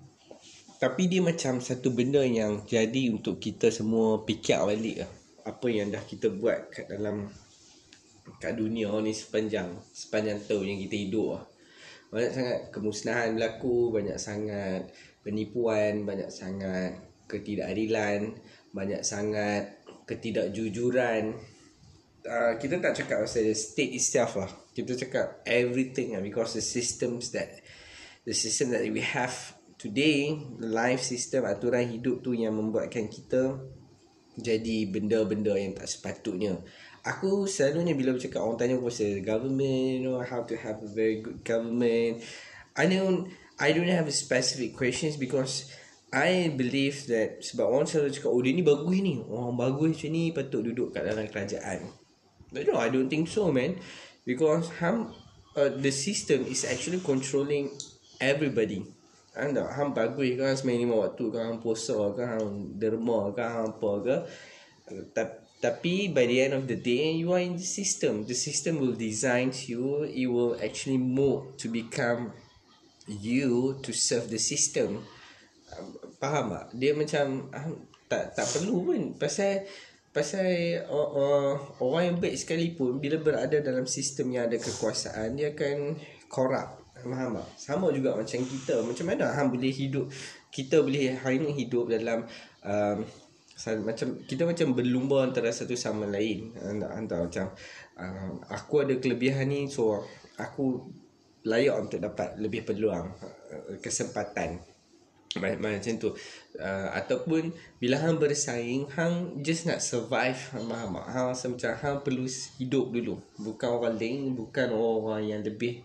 tapi 0.79 1.11
dia 1.11 1.18
macam 1.18 1.59
satu 1.59 1.90
benda 1.90 2.22
yang 2.22 2.62
jadi 2.62 3.11
untuk 3.11 3.42
kita 3.42 3.74
semua 3.74 4.22
fikir 4.22 4.62
balik 4.62 5.03
lah 5.03 5.11
apa 5.44 5.66
yang 5.68 5.92
dah 5.92 6.00
kita 6.00 6.33
buat 6.33 6.72
kat 6.72 6.88
dalam 6.88 7.29
kat 8.40 8.57
dunia 8.57 8.88
ni 9.05 9.12
sepanjang 9.12 9.77
sepanjang 9.92 10.40
tahun 10.48 10.77
yang 10.77 10.81
kita 10.88 10.96
hidup 10.96 11.27
lah. 11.37 11.44
banyak 12.09 12.33
sangat 12.33 12.59
kemusnahan 12.72 13.37
berlaku 13.37 13.92
banyak 13.92 14.16
sangat 14.16 14.88
penipuan 15.20 16.09
banyak 16.09 16.33
sangat 16.33 16.96
ketidakadilan 17.30 18.37
banyak 18.74 19.00
sangat 19.06 19.80
ketidakjujuran 20.04 21.38
uh, 22.28 22.52
kita 22.56 22.80
tak 22.80 22.96
cakap 22.96 23.24
pasal 23.24 23.44
the 23.44 23.56
state 23.56 23.92
itself 23.94 24.37
lah. 24.40 24.50
Kita 24.74 24.96
cakap 24.98 25.44
everything 25.46 26.18
lah 26.18 26.22
because 26.24 26.56
the 26.56 26.64
systems 26.64 27.30
that 27.37 27.62
the 28.24 28.34
system 28.34 28.72
that 28.72 28.82
we 28.88 29.04
have 29.04 29.32
today, 29.76 30.34
the 30.58 30.68
life 30.68 31.04
system, 31.04 31.44
aturan 31.44 31.92
hidup 31.92 32.24
tu 32.24 32.32
yang 32.32 32.56
membuatkan 32.56 33.06
kita 33.06 33.60
jadi 34.34 34.90
benda-benda 34.90 35.54
yang 35.54 35.78
tak 35.78 35.87
sepatutnya. 35.87 36.58
Aku 37.04 37.44
selalunya 37.44 37.92
bila 37.94 38.16
bercakap 38.16 38.42
orang 38.42 38.58
tanya 38.58 38.80
pasal 38.80 39.20
government, 39.20 40.00
you 40.00 40.02
know, 40.08 40.18
how 40.24 40.42
to 40.42 40.56
have 40.56 40.80
a 40.80 40.90
very 40.90 41.20
good 41.20 41.44
government. 41.44 42.24
I 42.74 42.90
don't 42.90 43.30
I 43.60 43.70
don't 43.70 43.87
have 43.87 44.10
a 44.10 44.16
specific 44.16 44.74
questions 44.74 45.14
because 45.14 45.70
I 46.14 46.55
believe 46.55 47.11
that 47.11 47.42
sebab 47.42 47.66
orang 47.66 47.90
selalu 47.90 48.14
cakap 48.14 48.31
oh 48.31 48.38
dia 48.38 48.55
ni 48.55 48.62
bagus 48.62 49.03
ni 49.03 49.18
orang 49.27 49.59
bagus 49.59 49.98
macam 49.98 50.11
ni 50.14 50.31
patut 50.31 50.62
duduk 50.62 50.94
kat 50.94 51.03
dalam 51.03 51.27
kerajaan 51.27 51.83
But 52.55 52.70
no, 52.70 52.79
I 52.79 52.88
don't 52.88 53.11
think 53.11 53.27
so, 53.27 53.50
man. 53.50 53.83
Because 54.22 54.70
ham, 54.79 55.11
uh, 55.59 55.74
the 55.74 55.90
system 55.90 56.46
is 56.46 56.62
actually 56.64 57.03
controlling 57.03 57.74
everybody. 58.22 58.87
Anda 59.35 59.66
ham 59.74 59.90
bagus 59.90 60.38
kan 60.38 60.55
semain 60.55 60.79
lima 60.79 60.94
waktu 60.94 61.35
kan 61.35 61.50
ham 61.50 61.59
puasa 61.59 61.98
kan 62.14 62.38
ham 62.38 62.79
derma 62.79 63.35
kan 63.35 63.50
ham 63.50 63.66
apa 63.74 63.90
ke. 64.07 64.16
Tapi 65.59 66.14
by 66.14 66.31
the 66.31 66.38
end 66.46 66.55
of 66.55 66.70
the 66.70 66.79
day, 66.79 67.11
you 67.18 67.35
are 67.35 67.42
in 67.42 67.59
the 67.59 67.66
system. 67.66 68.22
The 68.22 68.38
system 68.38 68.79
will 68.79 68.94
design 68.94 69.50
you. 69.66 70.07
It 70.07 70.31
will 70.31 70.55
actually 70.62 71.03
move 71.03 71.59
to 71.59 71.66
become 71.66 72.31
you 73.11 73.83
to 73.83 73.90
serve 73.90 74.31
the 74.31 74.38
system. 74.38 75.03
Faham 76.24 76.56
tak? 76.56 76.66
Dia 76.72 76.96
macam 76.96 77.52
tak 78.08 78.32
tak 78.32 78.46
perlu 78.48 78.88
pun. 78.88 79.00
Pasal 79.20 79.68
Pasal 80.14 80.78
uh, 80.87 81.10
uh, 81.10 81.52
orang 81.82 82.14
yang 82.14 82.18
baik 82.22 82.38
sekalipun 82.38 83.02
bila 83.02 83.18
berada 83.18 83.58
dalam 83.58 83.82
sistem 83.82 84.30
yang 84.30 84.46
ada 84.46 84.62
kekuasaan 84.62 85.34
dia 85.34 85.50
akan 85.50 85.98
korup. 86.30 86.87
Faham 86.94 87.42
tak? 87.42 87.48
Sama 87.58 87.90
juga 87.90 88.14
macam 88.14 88.38
kita. 88.46 88.78
Macam 88.87 89.10
mana 89.10 89.34
hang 89.34 89.50
boleh 89.50 89.74
hidup 89.74 90.06
kita 90.54 90.87
boleh 90.87 91.18
hari 91.18 91.42
ni 91.42 91.50
hidup 91.50 91.90
dalam 91.90 92.22
um, 92.62 92.98
macam 93.82 94.22
kita 94.22 94.46
macam 94.46 94.70
berlumba 94.70 95.26
antara 95.26 95.50
satu 95.50 95.74
sama 95.74 96.06
lain. 96.06 96.54
Anda 96.62 96.94
anda 96.94 97.26
macam 97.26 97.50
uh, 97.98 98.38
aku 98.54 98.87
ada 98.87 98.94
kelebihan 99.02 99.50
ni 99.50 99.66
so 99.66 99.98
aku 100.38 100.94
layak 101.42 101.74
untuk 101.74 101.98
dapat 101.98 102.38
lebih 102.38 102.62
peluang 102.62 103.10
uh, 103.18 103.74
macam 105.40 105.94
tu. 105.99 106.11
Uh, 106.55 106.88
ataupun 106.94 107.51
bila 107.83 107.99
hang 107.99 108.23
bersaing 108.23 108.87
hang 108.94 109.42
just 109.42 109.66
nak 109.66 109.83
survive 109.83 110.38
hang 110.55 110.70
faham 110.70 110.94
tak? 110.94 111.07
Hang 111.11 111.27
rasa 111.35 111.47
macam 111.51 111.70
hang 111.75 111.99
perlu 112.07 112.27
hidup 112.62 112.87
dulu. 112.94 113.14
Bukan 113.42 113.68
orang 113.68 113.94
lain 113.99 114.38
bukan 114.38 114.68
orang 114.70 115.23
yang 115.27 115.40
lebih 115.42 115.83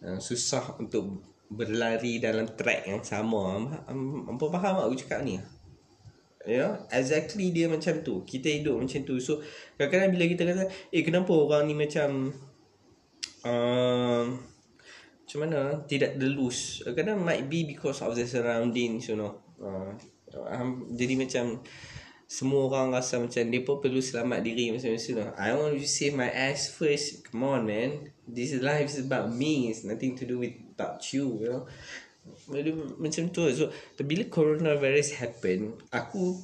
uh, 0.00 0.16
susah 0.16 0.80
untuk 0.80 1.20
berlari 1.50 2.22
dalam 2.22 2.46
track 2.46 2.86
yang 2.86 3.02
sama. 3.02 3.58
Apa 4.30 4.44
faham 4.54 4.72
tak 4.80 4.86
aku 4.86 4.96
cakap 5.02 5.20
ni? 5.26 5.36
Ya, 6.48 6.56
yeah, 6.56 6.70
exactly 6.88 7.52
dia 7.52 7.68
macam 7.68 8.00
tu. 8.00 8.24
Kita 8.24 8.48
hidup 8.48 8.80
macam 8.80 9.04
tu. 9.04 9.20
So, 9.20 9.44
kadang-kadang 9.76 10.16
bila 10.16 10.24
kita 10.24 10.42
kata, 10.48 10.72
eh 10.88 11.04
kenapa 11.04 11.36
orang 11.36 11.68
ni 11.68 11.76
macam 11.76 12.32
uh, 13.44 14.24
macam 15.30 15.46
mana 15.46 15.86
tidak 15.86 16.18
delus 16.18 16.82
kadang 16.90 17.22
might 17.22 17.46
be 17.46 17.62
because 17.62 18.02
of 18.02 18.18
the 18.18 18.26
surroundings 18.26 19.06
you 19.06 19.14
know 19.14 19.38
uh, 19.62 19.94
um, 20.50 20.90
jadi 20.90 21.14
macam 21.14 21.62
semua 22.30 22.66
orang 22.66 22.94
rasa 22.94 23.22
macam 23.22 23.42
dia 23.46 23.62
pun 23.62 23.78
perlu 23.78 23.98
selamat 23.98 24.38
diri 24.46 24.70
macam 24.70 24.94
tu 24.94 25.18
lah. 25.18 25.34
I 25.34 25.50
want 25.50 25.74
to 25.74 25.82
save 25.82 26.14
my 26.14 26.30
ass 26.30 26.70
first. 26.70 27.26
Come 27.26 27.42
on 27.42 27.66
man. 27.66 28.14
This 28.22 28.54
life 28.62 28.86
is 28.86 29.02
about 29.02 29.34
me. 29.34 29.66
It's 29.66 29.82
nothing 29.82 30.14
to 30.14 30.22
do 30.30 30.38
with 30.38 30.54
about 30.78 31.02
you, 31.10 31.26
you 31.42 31.50
know. 31.50 31.66
Macam 33.02 33.34
tu 33.34 33.50
So, 33.50 33.74
bila 33.98 34.30
coronavirus 34.30 35.18
happen, 35.18 35.74
aku 35.90 36.38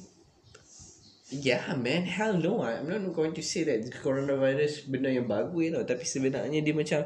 Yeah 1.27 1.75
man, 1.75 2.07
hell 2.07 2.35
no. 2.39 2.63
I'm 2.63 2.87
not 2.87 3.03
going 3.11 3.35
to 3.35 3.43
say 3.43 3.67
that 3.67 3.83
coronavirus 3.99 4.87
benda 4.91 5.11
yang 5.11 5.27
bagus 5.27 5.75
tau. 5.75 5.83
Tapi 5.83 6.03
sebenarnya 6.03 6.59
dia 6.63 6.75
macam 6.75 7.03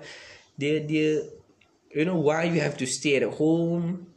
dia 0.57 0.77
dia 0.81 1.25
you 1.93 2.05
know 2.05 2.15
why 2.15 2.43
you 2.43 2.61
have 2.61 2.77
to 2.77 2.85
stay 2.87 3.17
at 3.17 3.23
home? 3.23 4.07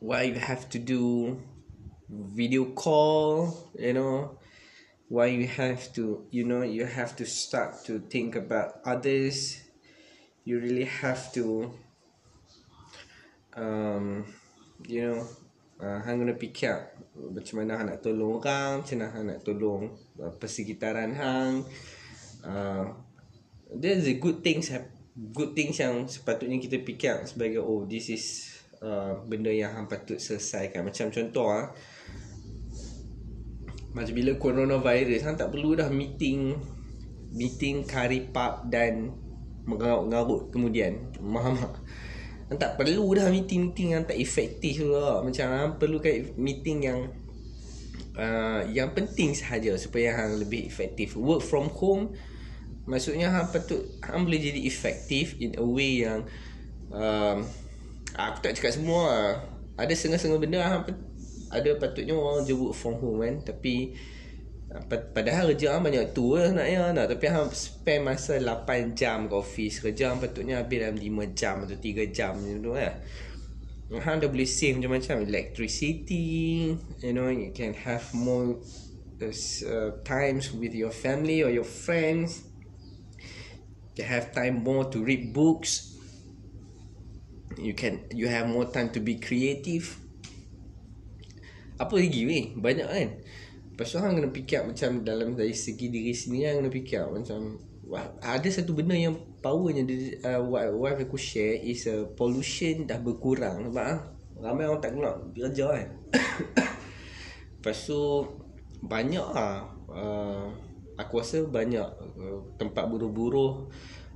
Why 0.00 0.22
you 0.22 0.34
have 0.34 0.68
to 0.70 0.78
do 0.78 1.40
video 2.08 2.66
call 2.72 3.70
you 3.78 3.92
know? 3.92 4.38
Why 5.08 5.26
you 5.26 5.46
have 5.46 5.92
to 5.94 6.26
you 6.30 6.44
know 6.44 6.62
you 6.62 6.86
have 6.86 7.14
to 7.16 7.26
start 7.26 7.84
to 7.86 8.00
think 8.00 8.34
about 8.34 8.80
others. 8.84 9.62
You 10.44 10.58
really 10.58 10.84
have 10.84 11.32
to 11.34 11.72
um 13.56 14.26
you 14.88 15.06
know 15.06 15.28
uh, 15.78 16.02
hang 16.02 16.26
pick 16.34 16.64
up 16.64 16.90
macam 17.14 17.62
mana 17.62 17.78
hang 17.78 17.86
nak 17.86 18.02
tolong 18.02 18.42
orang 18.42 18.82
macam 18.82 18.96
mana 18.98 19.06
hang 19.14 19.24
nak 19.30 19.40
tolong 19.46 19.82
uh, 20.18 20.32
persekitaran 20.34 21.14
hang. 21.14 21.62
Uh, 22.42 22.90
there's 23.70 24.06
a 24.10 24.14
good 24.18 24.42
things 24.42 24.68
have 24.68 24.93
good 25.14 25.54
things 25.54 25.78
yang 25.78 26.10
sepatutnya 26.10 26.58
kita 26.58 26.82
up 27.14 27.26
sebagai 27.30 27.62
oh 27.62 27.86
this 27.86 28.10
is 28.10 28.50
uh, 28.82 29.14
benda 29.26 29.54
yang 29.54 29.70
hang 29.70 29.86
patut 29.86 30.18
selesaikan. 30.18 30.82
Macam 30.82 31.10
contoh 31.14 31.48
ah 31.50 31.70
macam 33.94 34.10
bila 34.10 34.34
coronavirus 34.34 35.22
Hang 35.22 35.38
tak 35.38 35.54
perlu 35.54 35.78
dah 35.78 35.86
meeting 35.86 36.58
Meeting 37.30 37.86
kari 37.86 38.26
pub 38.26 38.66
dan 38.66 39.14
Mengarut-ngarut 39.64 40.50
kemudian. 40.50 41.14
Faham 41.14 41.54
tak? 41.56 41.74
Hang 42.50 42.58
tak 42.60 42.76
perlu 42.76 43.06
dah 43.16 43.30
meeting-meeting 43.32 43.96
yang 43.96 44.02
tak 44.04 44.18
efektif 44.18 44.82
tu 44.82 44.90
Macam 44.98 45.46
hang 45.48 45.72
perlu 45.78 46.02
kan 46.02 46.26
meeting 46.36 46.78
yang 46.84 47.00
uh, 48.18 48.66
Yang 48.66 48.90
penting 48.98 49.30
sahaja 49.32 49.78
Supaya 49.78 50.18
hang 50.18 50.42
lebih 50.42 50.66
efektif 50.66 51.14
Work 51.14 51.46
from 51.46 51.70
home 51.70 52.12
Maksudnya 52.84 53.32
hang 53.32 53.48
patut 53.48 53.80
Hang 54.04 54.28
boleh 54.28 54.40
jadi 54.40 54.60
efektif 54.68 55.40
In 55.40 55.56
a 55.56 55.64
way 55.64 56.04
yang 56.04 56.28
um, 56.92 57.44
Aku 58.14 58.38
tak 58.46 58.54
cakap 58.54 58.78
semua 58.78 59.02
lah. 59.10 59.34
Ada 59.74 59.90
setengah-setengah 59.90 60.38
benda 60.38 60.62
hang 60.62 60.86
ada 61.54 61.70
patutnya 61.78 62.14
orang 62.14 62.46
je 62.46 62.54
work 62.54 62.74
from 62.78 62.94
home 63.02 63.26
kan. 63.26 63.42
Tapi 63.42 63.90
ah, 64.70 64.82
padahal 64.86 65.50
kerja 65.54 65.74
orang 65.74 65.90
banyak 65.90 66.14
tu 66.14 66.38
lah 66.38 66.54
nak 66.54 66.66
ya 66.66 66.94
nak. 66.94 67.10
Tapi 67.10 67.26
hang 67.26 67.50
spend 67.50 68.06
masa 68.06 68.38
8 68.38 68.94
jam 68.94 69.26
ke 69.26 69.34
office. 69.34 69.82
Kerja 69.82 70.14
orang 70.14 70.22
patutnya 70.22 70.62
habis 70.62 70.78
dalam 70.78 70.94
5 70.94 71.34
jam 71.34 71.66
atau 71.66 71.74
3 71.74 72.14
jam 72.14 72.38
macam 72.38 72.58
tu 72.62 72.72
kan 72.74 72.94
hang 73.94 74.16
dah 74.18 74.30
boleh 74.30 74.48
save 74.48 74.78
macam-macam. 74.78 75.16
Electricity 75.26 76.26
you 77.02 77.12
know 77.14 77.28
you 77.30 77.50
can 77.50 77.74
have 77.74 78.02
more 78.14 78.58
uh, 79.22 79.90
times 80.06 80.54
with 80.54 80.74
your 80.74 80.94
family 80.94 81.42
or 81.42 81.50
your 81.50 81.66
friends 81.66 82.53
you 83.94 84.04
have 84.04 84.34
time 84.34 84.62
more 84.62 84.90
to 84.90 85.02
read 85.02 85.30
books. 85.30 85.94
You 87.54 87.74
can 87.74 88.10
you 88.10 88.26
have 88.26 88.50
more 88.50 88.66
time 88.66 88.90
to 88.94 89.00
be 89.00 89.22
creative. 89.22 89.94
Apa 91.78 91.94
lagi 91.98 92.26
weh? 92.26 92.44
Banyak 92.58 92.88
kan? 92.90 93.08
Lepas 93.74 93.90
tu 93.90 93.98
hang 93.98 94.14
kena 94.14 94.30
fikir 94.30 94.62
macam 94.62 95.02
dalam 95.02 95.34
dari 95.34 95.54
segi 95.54 95.90
diri 95.90 96.14
sendiri 96.14 96.46
hang 96.46 96.56
kena 96.62 96.70
fikir 96.70 97.02
macam 97.10 97.58
wah, 97.86 98.06
ada 98.22 98.46
satu 98.46 98.70
benda 98.74 98.94
yang 98.94 99.18
powernya 99.42 99.82
uh, 100.22 100.40
what 100.46 100.70
wife 100.74 101.02
aku 101.02 101.18
share 101.18 101.58
is 101.58 101.86
a 101.90 102.02
uh, 102.02 102.02
pollution 102.14 102.86
dah 102.86 102.98
berkurang. 102.98 103.70
Nampak 103.70 103.86
ah? 103.86 104.00
Ramai 104.34 104.66
orang 104.66 104.82
tak 104.82 104.92
keluar 104.98 105.14
kerja 105.30 105.66
kan? 105.70 105.88
Lepas 107.58 107.78
tu 107.86 108.02
banyak 108.84 109.26
lah 109.30 109.64
uh, 109.88 110.50
aku 110.98 111.22
rasa 111.22 111.46
banyak 111.46 111.86
uh, 111.86 112.03
tempat 112.60 112.86
buruh-buruh 112.86 113.68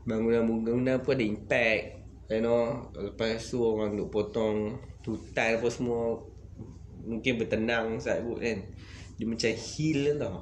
bangunan-bangunan 0.08 1.02
pun 1.04 1.12
ada 1.14 1.24
impact. 1.24 1.82
You 2.28 2.44
know 2.44 2.92
lepas 2.92 3.40
tu 3.40 3.64
orang 3.64 3.96
duk 3.96 4.12
potong 4.12 4.76
hutan 5.08 5.56
apa 5.56 5.68
semua 5.72 6.20
mungkin 7.00 7.40
bertenang 7.40 7.96
saat 7.96 8.20
kot 8.20 8.40
kan. 8.44 8.60
Dia 9.16 9.24
macam 9.24 9.52
hill 9.56 10.20
tau. 10.20 10.38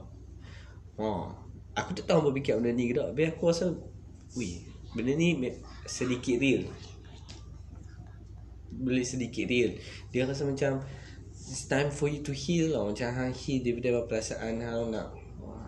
Oh, 0.99 1.31
aku 1.77 1.95
tak 1.95 2.11
tahu 2.11 2.27
apa 2.27 2.31
fikir 2.35 2.59
benda 2.59 2.73
ni 2.75 2.91
ke 2.91 2.95
tak 2.99 3.15
tapi 3.15 3.23
aku 3.31 3.43
rasa 3.53 3.71
wih 4.35 4.67
benda 4.97 5.13
ni 5.15 5.39
sedikit 5.87 6.43
real. 6.43 6.67
Boleh 8.75 9.07
sedikit 9.07 9.47
real. 9.47 9.79
Dia 10.11 10.27
rasa 10.27 10.43
macam 10.43 10.83
it's 11.47 11.71
time 11.71 11.95
for 11.95 12.11
you 12.11 12.27
to 12.27 12.35
heal 12.35 12.75
tau 12.75 12.91
macam 12.91 13.09
hang 13.15 13.31
heal 13.31 13.63
daripada 13.63 14.03
perasaan 14.11 14.59
hang 14.59 14.91
nak 14.91 15.15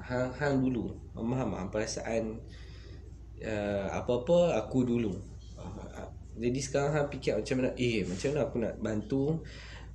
hang, 0.03 0.27
hang 0.35 0.59
dulu 0.59 0.90
faham 1.26 1.48
faham 1.54 1.68
perasaan 1.70 2.24
uh, 3.42 3.87
apa-apa 3.94 4.59
aku 4.59 4.87
dulu. 4.87 5.38
Jadi 6.38 6.61
sekarang 6.62 6.94
hang 6.94 7.09
fikir 7.11 7.35
macam 7.35 7.57
mana 7.59 7.70
eh 7.74 8.07
macam 8.07 8.28
mana 8.31 8.40
aku 8.46 8.57
nak 8.62 8.74
bantu 8.78 9.22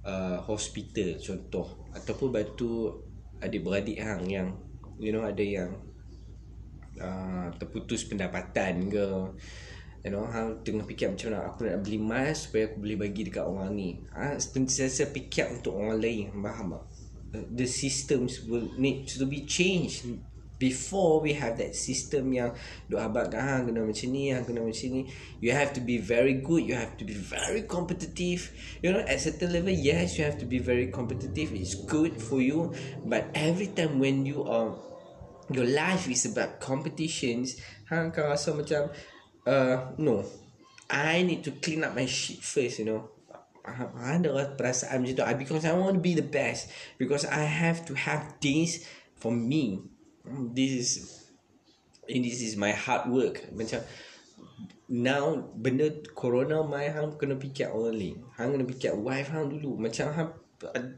uh, 0.03 0.37
hospital 0.43 1.15
contoh 1.15 1.87
ataupun 1.95 2.27
bantu 2.35 2.99
adik-beradik 3.39 3.95
hang 4.03 4.27
yang 4.27 4.47
you 4.99 5.15
know 5.15 5.23
ada 5.23 5.39
yang 5.39 5.71
uh, 6.99 7.47
terputus 7.55 8.03
pendapatan 8.03 8.91
ke. 8.91 9.07
You 10.03 10.11
know 10.11 10.27
hang 10.27 10.59
tengah 10.67 10.83
fikir 10.83 11.15
macam 11.15 11.31
mana 11.31 11.47
aku 11.47 11.63
nak 11.63 11.79
beli 11.79 11.95
mask 11.95 12.51
supaya 12.51 12.67
aku 12.67 12.83
boleh 12.83 12.99
bagi 12.99 13.23
dekat 13.23 13.47
orang 13.47 13.71
ni. 13.71 14.03
Ha 14.11 14.35
sentiasa 14.35 15.07
fikir 15.15 15.47
untuk 15.47 15.79
orang 15.79 15.95
lain. 15.95 16.27
Faham 16.43 16.75
tak? 16.75 16.83
The 17.55 17.63
systems 17.63 18.43
will 18.43 18.75
need 18.75 19.07
to 19.15 19.23
be 19.23 19.47
changed 19.47 20.19
before 20.61 21.19
we 21.19 21.33
have 21.33 21.57
that 21.57 21.73
system 21.75 22.31
yang 22.31 22.53
duk 22.87 23.01
habak 23.01 23.33
kan 23.33 23.41
hang 23.41 23.63
kena 23.67 23.83
macam 23.83 24.07
ni 24.13 24.29
hang 24.29 24.45
kena 24.45 24.61
macam 24.61 24.87
ni 24.93 25.01
you 25.41 25.51
have 25.51 25.73
to 25.73 25.81
be 25.81 25.97
very 25.97 26.39
good 26.39 26.61
you 26.63 26.77
have 26.77 26.93
to 26.95 27.03
be 27.03 27.15
very 27.15 27.65
competitive. 27.65 28.53
You 28.85 28.93
know 28.93 29.01
at 29.03 29.19
certain 29.19 29.51
level 29.51 29.73
yes 29.73 30.15
you 30.15 30.23
have 30.23 30.37
to 30.39 30.47
be 30.47 30.61
very 30.61 30.93
competitive. 30.93 31.51
It's 31.51 31.75
good 31.75 32.15
for 32.21 32.39
you 32.39 32.71
but 33.03 33.27
every 33.33 33.73
time 33.73 33.97
when 33.97 34.23
you 34.23 34.45
are 34.45 34.77
your 35.51 35.67
life 35.67 36.07
is 36.07 36.23
about 36.23 36.63
competitions 36.63 37.59
hang 37.89 38.13
akan 38.13 38.23
rasa 38.31 38.55
macam 38.55 38.81
uh, 39.49 39.91
no. 39.99 40.23
I 40.93 41.25
need 41.25 41.41
to 41.49 41.57
clean 41.57 41.81
up 41.81 41.97
my 41.97 42.05
shit 42.05 42.45
first 42.45 42.77
you 42.77 42.85
know. 42.85 43.09
Ada 43.63 44.53
perasaan 44.59 45.01
macam 45.01 45.15
tu. 45.15 45.23
Because 45.39 45.65
I 45.65 45.73
want 45.73 45.97
to 45.97 46.03
be 46.03 46.13
the 46.13 46.25
best 46.25 46.69
because 46.99 47.23
I 47.23 47.47
have 47.47 47.87
to 47.87 47.95
have 47.95 48.37
this 48.43 48.83
for 49.15 49.31
me 49.31 49.92
this 50.25 50.71
is 50.71 50.87
and 52.07 52.23
this 52.23 52.39
is 52.43 52.55
my 52.55 52.71
hard 52.71 53.11
work. 53.11 53.43
Macam 53.51 53.83
now 54.91 55.39
benda 55.55 55.89
corona 56.13 56.61
mai 56.63 56.91
hang 56.91 57.15
kena 57.15 57.39
fikir 57.39 57.71
lain 57.71 58.19
hang 58.35 58.53
kena 58.53 58.65
fikir 58.67 58.93
wife 58.95 59.31
hang 59.31 59.51
dulu. 59.51 59.79
Macam 59.79 60.11
hang 60.11 60.31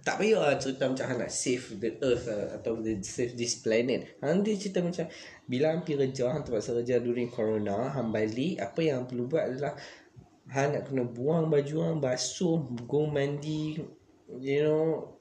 tak 0.05 0.21
payah 0.21 0.45
lah 0.45 0.53
cerita 0.61 0.85
macam 0.85 1.05
hang 1.09 1.19
nak 1.25 1.33
save 1.33 1.81
the 1.81 1.97
earth 2.05 2.29
uh, 2.29 2.53
atau 2.53 2.77
the 2.77 3.01
save 3.01 3.33
this 3.33 3.57
planet. 3.65 4.17
Hang 4.21 4.45
dia 4.45 4.57
cerita 4.57 4.85
macam 4.85 5.09
bila 5.49 5.73
hang 5.73 5.81
pergi 5.81 5.97
kerja 6.05 6.23
hang 6.29 6.43
terpaksa 6.45 6.77
kerja 6.81 7.01
during 7.01 7.29
corona 7.33 7.89
hang 7.89 8.13
balik 8.13 8.61
apa 8.61 8.81
yang 8.81 9.09
perlu 9.09 9.25
buat 9.25 9.43
adalah 9.49 9.73
hang 10.53 10.77
nak 10.77 10.85
kena 10.85 11.03
buang 11.09 11.49
baju 11.49 11.75
hang 11.81 11.97
basuh 11.97 12.61
go 12.85 13.09
mandi 13.09 13.81
you 14.41 14.65
know 14.65 15.15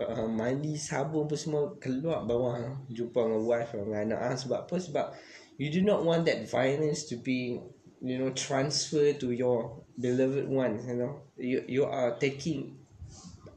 uh, 0.00 0.28
mandi 0.28 0.76
sabun 0.76 1.24
pun 1.24 1.38
semua 1.38 1.62
keluar 1.80 2.28
bawah 2.28 2.60
jumpa 2.92 3.16
dengan 3.24 3.42
wife 3.44 3.72
dengan 3.72 3.98
anak. 4.12 4.20
Ah 4.20 4.36
sebab 4.36 4.58
apa? 4.68 4.76
Sebab 4.76 5.06
you 5.56 5.72
do 5.72 5.80
not 5.80 6.04
want 6.04 6.28
that 6.28 6.44
violence 6.48 7.08
to 7.08 7.16
be 7.16 7.60
you 8.00 8.16
know 8.20 8.32
transfer 8.36 9.12
to 9.16 9.32
your 9.32 9.80
beloved 9.96 10.48
one 10.48 10.80
you 10.84 10.96
know. 10.96 11.24
You 11.40 11.64
you 11.66 11.82
are 11.88 12.16
taking 12.20 12.76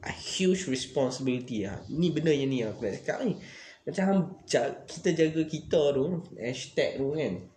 a 0.04 0.12
huge 0.12 0.68
responsibility 0.68 1.68
ah. 1.68 1.80
Ni 1.92 2.12
benda 2.12 2.32
yang 2.32 2.48
ni 2.48 2.64
aku 2.64 2.88
nak 2.88 3.00
cakap 3.04 3.18
ni. 3.28 3.36
Macam 3.84 4.40
kita 4.88 5.12
jaga 5.12 5.42
kita 5.44 5.80
tu 5.92 6.24
hashtag 6.40 6.96
tu 6.96 7.12
kan 7.12 7.53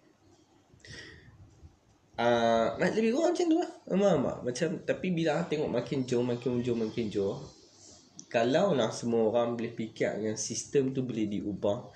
Uh, 2.18 2.74
lebih 2.82 3.14
kurang 3.14 3.38
macam 3.38 3.46
tu 3.46 3.58
lah 3.62 3.72
Faham 3.86 4.26
tak? 4.26 4.38
Macam 4.42 4.70
Tapi 4.90 5.08
bila 5.14 5.46
tengok 5.46 5.70
makin 5.70 6.02
jauh 6.02 6.26
Makin 6.26 6.66
jauh 6.66 6.74
Makin 6.74 7.06
jauh 7.14 7.38
Kalau 8.26 8.74
lah 8.74 8.90
semua 8.90 9.30
orang 9.30 9.54
boleh 9.54 9.70
fikir 9.70 10.18
Yang 10.26 10.42
sistem 10.42 10.98
tu 10.98 11.06
boleh 11.06 11.30
diubah 11.30 11.94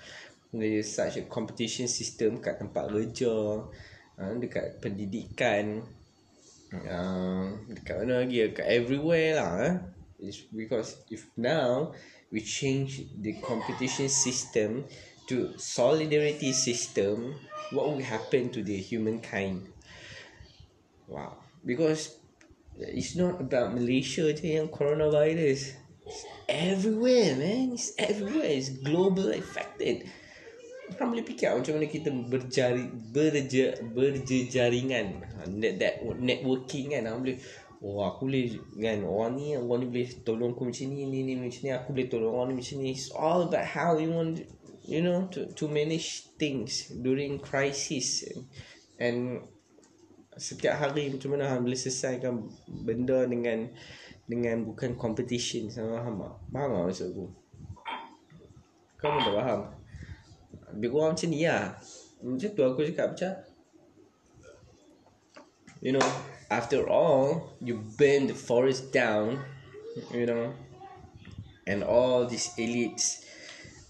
There 0.54 0.86
such 0.86 1.18
a 1.18 1.24
competition 1.26 1.90
system 1.90 2.38
Kat 2.38 2.62
tempat 2.62 2.94
kerja 2.94 3.66
uh, 4.22 4.34
Dekat 4.38 4.78
pendidikan 4.78 5.82
uh, 6.72 7.52
dekat 7.68 7.96
mana 8.04 8.24
lagi 8.24 8.48
dekat 8.48 8.68
everywhere 8.68 9.32
lah 9.36 9.54
eh? 9.60 9.76
It's 10.22 10.46
because 10.54 11.02
if 11.10 11.26
now 11.34 11.98
we 12.30 12.46
change 12.46 13.10
the 13.20 13.42
competition 13.42 14.08
system 14.08 14.86
to 15.26 15.58
solidarity 15.58 16.54
system 16.54 17.36
what 17.74 17.90
will 17.90 18.06
happen 18.06 18.54
to 18.54 18.62
the 18.62 18.78
humankind 18.78 19.71
wow. 21.12 21.36
Because 21.62 22.15
it's 22.80 23.19
not 23.19 23.38
about 23.43 23.76
Malaysia 23.76 24.32
je 24.32 24.58
yang 24.58 24.71
coronavirus. 24.71 25.76
It's 26.08 26.24
everywhere 26.47 27.36
man. 27.38 27.76
It's 27.76 27.93
everywhere. 28.00 28.47
It's 28.47 28.71
global 28.71 29.36
affected. 29.36 30.08
Orang 30.91 31.15
boleh 31.15 31.24
fikir 31.24 31.56
macam 31.56 31.80
mana 31.80 31.88
kita 31.88 32.10
berjari, 32.12 32.84
berje, 32.89 33.80
berjejaringan? 33.95 35.24
Net, 35.56 35.80
that 35.80 36.04
networking 36.19 36.91
kan. 36.91 37.08
Orang 37.08 37.24
boleh 37.24 37.39
Oh 37.82 38.06
aku 38.06 38.30
boleh 38.30 38.62
kan 38.78 39.02
orang 39.02 39.41
ni 39.41 39.58
orang 39.58 39.82
ni 39.82 39.88
boleh 39.89 40.10
tolong 40.21 40.54
aku 40.54 40.69
macam 40.69 40.86
ni 40.93 41.02
ni 41.10 41.26
ni 41.26 41.34
macam 41.34 41.62
ni. 41.65 41.69
Aku 41.74 41.97
boleh 41.97 42.08
tolong 42.13 42.30
orang 42.30 42.47
ni 42.54 42.56
macam 42.62 42.78
ni. 42.78 42.93
It's 42.93 43.10
all 43.10 43.50
about 43.50 43.65
how 43.65 43.97
you 43.97 44.13
want 44.13 44.45
you 44.86 45.02
know 45.02 45.26
to 45.34 45.50
to 45.58 45.65
manage 45.65 46.30
things 46.38 46.93
during 46.93 47.41
crisis. 47.41 48.21
And 49.02 49.50
setiap 50.39 50.80
hari 50.80 51.12
macam 51.12 51.36
mana 51.36 51.52
hang 51.52 51.67
boleh 51.67 51.76
selesaikan 51.76 52.48
benda 52.67 53.28
dengan 53.28 53.67
dengan 54.24 54.63
bukan 54.63 54.96
competition 54.96 55.67
sama 55.67 56.00
faham 56.00 56.15
tak? 56.24 56.36
Faham 56.56 56.70
tak 56.72 56.84
maksud 56.88 57.08
aku? 57.12 57.26
Kau 58.96 59.10
pun 59.12 59.22
tak 59.28 59.36
faham? 59.36 59.62
Lebih 60.72 60.89
kurang 60.94 61.12
macam 61.20 61.30
ni 61.34 61.44
lah 61.44 61.76
Macam 62.24 62.50
tu 62.56 62.62
aku 62.63 62.80
cakap 62.88 63.08
macam 63.12 63.34
You 65.84 65.91
know 66.00 66.08
After 66.48 66.88
all 66.88 67.52
You 67.60 67.84
burn 68.00 68.32
the 68.32 68.38
forest 68.38 68.96
down 68.96 69.44
You 70.15 70.24
know 70.24 70.56
And 71.67 71.84
all 71.84 72.24
these 72.24 72.56
elites 72.56 73.28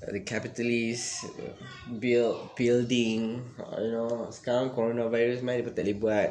The 0.01 0.25
capitalists 0.25 1.29
uh, 1.29 1.53
Build 2.01 2.57
Building 2.57 3.37
You 3.77 3.91
know. 3.93 4.33
Sekarang 4.33 4.73
coronavirus 4.73 5.45
Mereka 5.45 5.77
tak 5.77 5.85
boleh 5.85 5.97
buat 6.01 6.29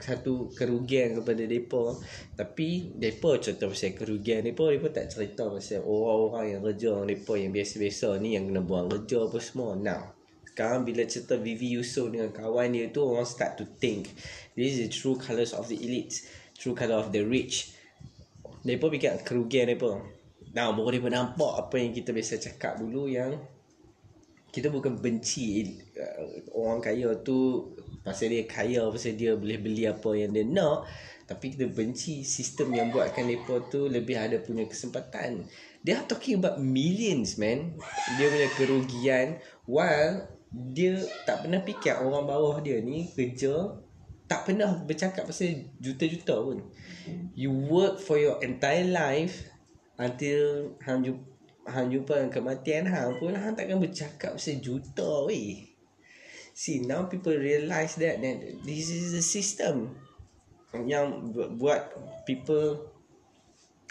Satu 0.00 0.48
kerugian 0.56 1.12
kepada 1.20 1.44
mereka. 1.44 2.00
Tapi 2.32 2.96
Mereka 2.96 3.44
contoh 3.44 3.68
pasal 3.68 3.92
kerugian 3.92 4.40
mereka 4.40 4.72
Mereka 4.72 4.88
tak 4.88 5.12
cerita 5.12 5.52
pasal 5.52 5.84
Orang-orang 5.84 6.56
yang 6.56 6.62
kerja 6.64 6.90
Mereka 7.04 7.32
yang 7.36 7.52
biasa-biasa 7.52 8.08
ni 8.24 8.40
Yang 8.40 8.44
kena 8.48 8.62
buang 8.64 8.88
kerja 8.88 9.18
apa 9.28 9.38
semua. 9.44 9.76
Now 9.76 10.16
sekarang 10.54 10.86
bila 10.86 11.02
cerita 11.02 11.34
Vivi 11.34 11.74
Yusof 11.74 12.14
dengan 12.14 12.30
kawan 12.30 12.72
dia 12.72 12.88
tu 12.88 13.04
Orang 13.04 13.28
start 13.28 13.60
to 13.60 13.68
think. 13.68 14.16
This 14.56 14.80
is 14.80 14.88
the 14.88 14.88
true 14.88 15.20
colours 15.20 15.52
of 15.52 15.68
the 15.68 15.76
elites 15.76 16.24
True 16.56 16.72
colour 16.72 17.04
of 17.04 17.12
the 17.12 17.20
rich. 17.20 17.76
Mereka 18.64 18.88
fikir 18.88 19.12
kerugian 19.28 19.68
mereka 19.68 20.00
Nah, 20.54 20.70
dia 20.70 21.10
nampak 21.10 21.66
apa 21.66 21.74
yang 21.82 21.90
kita 21.90 22.14
biasa 22.14 22.38
cakap 22.38 22.78
dulu 22.78 23.10
yang 23.10 23.34
kita 24.54 24.70
bukan 24.70 25.02
benci 25.02 25.66
uh, 25.98 26.54
orang 26.54 26.78
kaya 26.78 27.10
tu 27.26 27.66
pasal 28.06 28.30
dia 28.30 28.46
kaya 28.46 28.86
pasal 28.86 29.18
dia 29.18 29.34
boleh 29.34 29.58
beli 29.58 29.82
apa 29.90 30.14
yang 30.14 30.30
dia 30.30 30.46
nak. 30.46 30.86
Tapi 31.26 31.58
kita 31.58 31.66
benci 31.66 32.22
sistem 32.22 32.70
yang 32.76 32.94
buatkan 32.94 33.26
mereka 33.26 33.66
tu 33.66 33.90
lebih 33.90 34.14
ada 34.14 34.38
punya 34.38 34.62
kesempatan. 34.70 35.42
Are 35.84 36.06
talking 36.06 36.38
about 36.38 36.62
millions 36.62 37.34
man. 37.34 37.74
Dia 38.14 38.30
punya 38.30 38.48
kerugian 38.54 39.26
while 39.66 40.30
dia 40.54 41.02
tak 41.26 41.42
pernah 41.42 41.58
fikir 41.66 41.98
orang 41.98 42.30
bawah 42.30 42.62
dia 42.62 42.78
ni 42.78 43.10
kerja 43.10 43.74
tak 44.30 44.46
pernah 44.46 44.70
bercakap 44.86 45.26
pasal 45.26 45.66
juta-juta 45.82 46.38
pun. 46.38 46.62
You 47.34 47.50
work 47.50 47.98
for 47.98 48.22
your 48.22 48.38
entire 48.38 48.86
life 48.86 49.53
until 49.98 50.74
hang 50.82 51.06
jumpa 51.06 51.34
hang 51.64 51.88
jumpa 51.88 52.28
kematian 52.28 52.84
hang 52.84 53.16
pun 53.16 53.32
hang 53.32 53.56
takkan 53.56 53.80
bercakap 53.80 54.36
sejuta 54.36 55.24
weh. 55.24 55.64
See 56.54 56.84
now 56.84 57.10
people 57.10 57.34
realise 57.34 57.98
that 57.98 58.22
that 58.22 58.36
this 58.62 58.86
is 58.92 59.10
the 59.10 59.24
system 59.24 59.98
yang 60.74 61.34
buat 61.58 61.90
people 62.26 62.90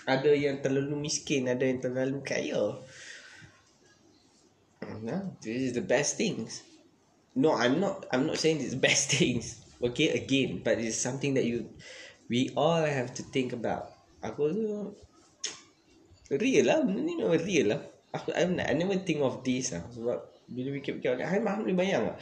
ada 0.03 0.31
yang 0.35 0.59
terlalu 0.59 1.07
miskin 1.07 1.47
ada 1.47 1.63
yang 1.63 1.79
terlalu 1.79 2.19
kaya. 2.23 2.79
Nah 5.03 5.33
this 5.43 5.71
is 5.71 5.73
the 5.75 5.83
best 5.83 6.19
things. 6.19 6.63
No 7.33 7.57
i'm 7.57 7.81
not 7.81 8.05
i'm 8.13 8.29
not 8.29 8.37
saying 8.37 8.61
the 8.61 8.79
best 8.79 9.11
things. 9.15 9.59
Okay 9.83 10.15
again 10.15 10.63
but 10.63 10.79
it's 10.79 10.99
something 10.99 11.35
that 11.35 11.43
you 11.43 11.67
we 12.31 12.51
all 12.55 12.83
have 12.83 13.11
to 13.15 13.23
think 13.33 13.51
about. 13.51 13.91
Aku 14.23 14.55
tu 14.55 14.95
real 16.37 16.65
lah 16.69 16.81
benda 16.81 17.01
ni 17.01 17.13
memang 17.17 17.39
real 17.41 17.73
lah. 17.75 17.81
Aku 18.13 18.29
I, 18.33 18.45
I 18.45 18.73
never 18.77 18.97
think 19.01 19.25
of 19.25 19.41
this 19.41 19.73
lah. 19.73 19.83
Sebab 19.89 20.17
bila 20.49 20.69
fikir-fikir 20.77 21.23
Hai 21.23 21.41
Maham 21.41 21.65
boleh 21.65 21.77
bayang 21.77 22.03
lah. 22.11 22.17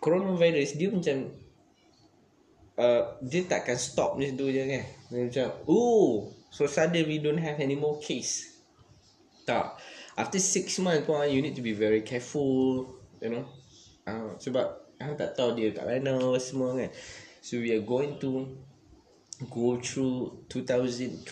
Coronavirus 0.00 0.80
dia 0.80 0.88
macam 0.88 1.30
uh, 2.80 3.02
dia 3.22 3.44
takkan 3.46 3.76
stop 3.76 4.16
macam 4.18 4.34
tu 4.34 4.48
je 4.50 4.62
kan. 4.64 4.84
Dia 5.12 5.20
macam 5.28 5.46
oh 5.70 6.32
so 6.50 6.66
suddenly 6.66 7.06
we 7.06 7.16
don't 7.22 7.38
have 7.38 7.60
any 7.62 7.78
more 7.78 8.00
case. 8.02 8.58
Tak. 9.46 9.78
After 10.18 10.40
six 10.42 10.76
months 10.82 11.06
pun 11.06 11.28
you 11.30 11.40
need 11.40 11.54
to 11.54 11.64
be 11.64 11.76
very 11.76 12.02
careful 12.02 12.88
you 13.22 13.30
know. 13.30 13.44
Uh, 14.08 14.34
sebab 14.40 14.66
aku 14.98 15.14
tak 15.14 15.38
tahu 15.38 15.54
dia 15.54 15.70
kat 15.70 15.86
mana 15.86 16.18
semua 16.40 16.74
kan. 16.74 16.90
So 17.40 17.56
we 17.56 17.72
are 17.72 17.84
going 17.84 18.20
to 18.20 18.52
go 19.48 19.80
through 19.80 20.44
2020 20.52 21.24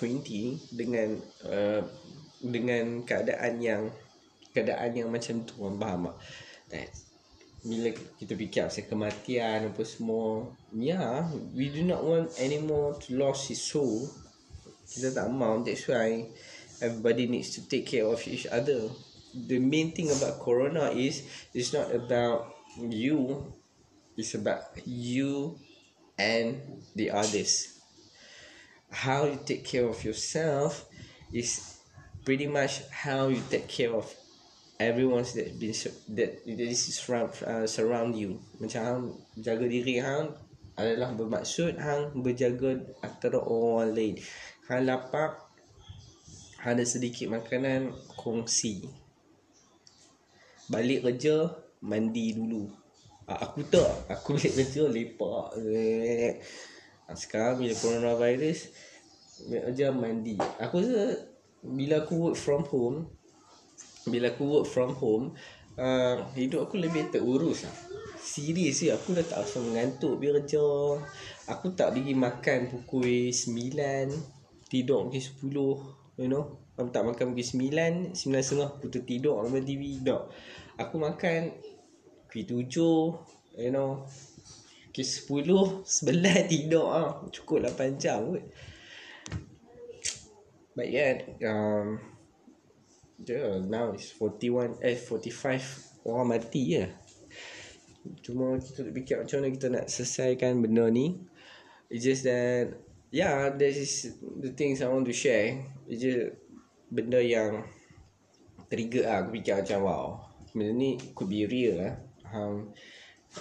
dengan 0.72 1.20
uh, 1.44 1.82
dengan 2.40 3.04
keadaan 3.04 3.60
yang 3.60 3.92
keadaan 4.54 4.96
yang 4.96 5.08
macam 5.12 5.44
tu 5.44 5.52
orang 5.60 5.76
faham 5.76 6.04
tak? 6.08 6.16
That 6.72 6.90
bila 7.58 7.90
kita 7.90 8.32
fikir 8.38 8.70
pasal 8.70 8.86
kematian 8.86 9.74
apa 9.74 9.82
semua 9.82 10.46
yeah 10.70 11.26
we 11.52 11.68
do 11.68 11.82
not 11.82 12.00
want 12.00 12.30
anymore 12.38 12.96
to 13.02 13.18
lose 13.18 13.50
his 13.50 13.60
soul. 13.60 14.08
Kita 14.88 15.12
tak 15.12 15.28
mahu 15.28 15.68
that's 15.68 15.84
why 15.84 16.24
everybody 16.80 17.28
needs 17.28 17.52
to 17.58 17.60
take 17.66 17.84
care 17.84 18.08
of 18.08 18.24
each 18.24 18.48
other. 18.48 18.88
The 19.36 19.60
main 19.60 19.92
thing 19.92 20.08
about 20.08 20.40
corona 20.40 20.94
is 20.96 21.28
it's 21.52 21.76
not 21.76 21.92
about 21.92 22.56
you 22.78 23.44
it's 24.18 24.34
about 24.34 24.74
you 24.86 25.58
and 26.18 26.58
the 26.98 27.14
others 27.14 27.77
how 28.90 29.24
you 29.24 29.38
take 29.44 29.64
care 29.64 29.86
of 29.86 30.00
yourself 30.04 30.88
is 31.32 31.78
pretty 32.24 32.46
much 32.46 32.84
how 32.88 33.28
you 33.28 33.40
take 33.48 33.68
care 33.68 33.92
of 33.92 34.08
everyone 34.80 35.24
that 35.34 35.58
been 35.58 35.74
that 36.14 36.38
that 36.44 36.68
is 36.68 36.82
surround 36.94 37.32
uh, 37.44 37.66
surround 37.66 38.16
you. 38.16 38.40
Macam 38.62 38.80
hang 38.80 39.04
jaga 39.40 39.66
diri 39.68 40.00
hang 40.00 40.32
adalah 40.78 41.12
bermaksud 41.12 41.76
hang 41.76 42.14
berjaga 42.22 42.80
antara 43.02 43.42
orang 43.42 43.92
lain. 43.92 44.14
Hang 44.70 44.86
lapar 44.86 45.48
ada 46.62 46.84
sedikit 46.84 47.30
makanan 47.32 47.94
kongsi. 48.18 48.86
Balik 50.68 51.06
kerja 51.06 51.48
mandi 51.80 52.36
dulu. 52.36 52.68
Aku 53.28 53.64
tak. 53.68 54.08
Aku 54.08 54.36
balik 54.36 54.52
kerja 54.52 54.84
lepak 54.84 55.56
sekarang 57.16 57.64
bila 57.64 57.72
coronavirus 57.72 58.68
Kerja 59.48 59.88
mandi. 59.94 60.36
Aku 60.60 60.84
rasa 60.84 61.24
Bila 61.64 62.04
aku 62.04 62.14
work 62.28 62.36
from 62.36 62.62
home 62.68 63.08
Bila 64.04 64.28
aku 64.34 64.44
work 64.44 64.66
from 64.68 64.92
home 64.92 65.32
uh, 65.80 66.28
Hidup 66.36 66.68
aku 66.68 66.76
lebih 66.76 67.08
terurus 67.08 67.64
lah. 67.64 67.76
Serius 68.20 68.84
sih 68.84 68.92
Aku 68.92 69.16
dah 69.16 69.24
tak 69.24 69.48
rasa 69.48 69.64
mengantuk 69.64 70.20
Bila 70.20 70.44
kerja. 70.44 70.60
Aku 71.48 71.72
tak 71.72 71.96
pergi 71.96 72.12
makan 72.12 72.68
pukul 72.68 73.32
9 73.32 74.68
Tidur 74.68 75.08
pukul 75.08 75.24
10 76.20 76.20
You 76.20 76.28
know. 76.28 76.60
Aku 76.76 76.92
tak 76.92 77.08
makan 77.08 77.32
pukul 77.32 77.46
9 77.72 78.12
9.30 78.12 78.68
aku 78.68 78.86
tertidur 78.92 79.40
Nonton 79.40 79.64
TV 79.64 80.04
Tak 80.04 80.28
Aku 80.76 81.00
makan 81.00 81.56
Pukul 82.28 82.68
7 82.68 83.64
You 83.64 83.72
know 83.72 84.04
Pukul 85.04 85.42
10 85.46 85.86
Sebelah 85.86 86.36
tidur. 86.50 86.86
Ah. 86.90 87.22
Cukup 87.30 87.62
8 87.62 88.00
jam 88.00 88.34
kot. 88.34 88.44
But 90.74 90.94
yeah 90.94 91.22
um, 91.42 91.98
yeah, 93.22 93.58
Now 93.62 93.94
is 93.94 94.14
41 94.14 94.78
Eh 94.82 94.94
45 94.94 96.06
Orang 96.06 96.30
mati 96.30 96.62
je. 96.78 96.84
Cuma 98.22 98.56
kita 98.56 98.86
nak 98.86 98.94
fikir 98.94 99.16
macam 99.20 99.36
mana 99.42 99.48
kita 99.52 99.68
nak 99.68 99.86
selesaikan 99.90 100.62
benda 100.62 100.86
ni. 100.88 101.18
It's 101.90 102.06
just 102.06 102.24
that 102.24 102.78
Yeah 103.10 103.54
This 103.54 103.76
is 103.76 103.92
the 104.22 104.54
things 104.54 104.80
I 104.80 104.88
want 104.88 105.06
to 105.10 105.14
share. 105.14 105.66
It's 105.90 106.02
just 106.02 106.38
Benda 106.88 107.20
yang 107.20 107.68
Trigger 108.72 109.04
lah 109.04 109.26
Aku 109.26 109.36
fikir 109.36 109.60
macam 109.60 109.78
wow 109.84 110.04
Benda 110.54 110.72
ni 110.72 110.96
could 111.12 111.28
be 111.28 111.44
real 111.44 111.84
lah 111.84 111.94
um, 112.32 112.72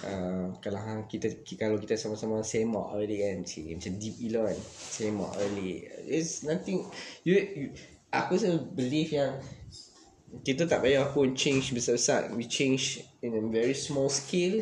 Uh, 0.04 0.54
kalau 0.62 0.78
hang 0.78 1.02
kita 1.10 1.42
kalau 1.58 1.74
kita 1.74 1.98
sama-sama 1.98 2.44
semak 2.46 2.94
early 2.94 3.18
kan 3.18 3.42
cik, 3.42 3.74
macam 3.74 3.92
deep 3.98 4.14
gila 4.20 4.46
kan 4.46 4.58
semak 4.70 5.32
early 5.42 5.86
it's 6.06 6.46
nothing 6.46 6.86
you, 7.26 7.34
you 7.34 7.66
aku 8.14 8.38
rasa 8.38 8.62
believe 8.62 9.10
yang 9.10 9.34
kita 10.44 10.68
tak 10.68 10.84
payah 10.84 11.08
pun 11.08 11.32
change 11.32 11.72
besar-besar. 11.72 12.28
We 12.36 12.44
change 12.44 13.00
in 13.24 13.32
a 13.32 13.42
very 13.48 13.72
small 13.72 14.12
scale. 14.12 14.60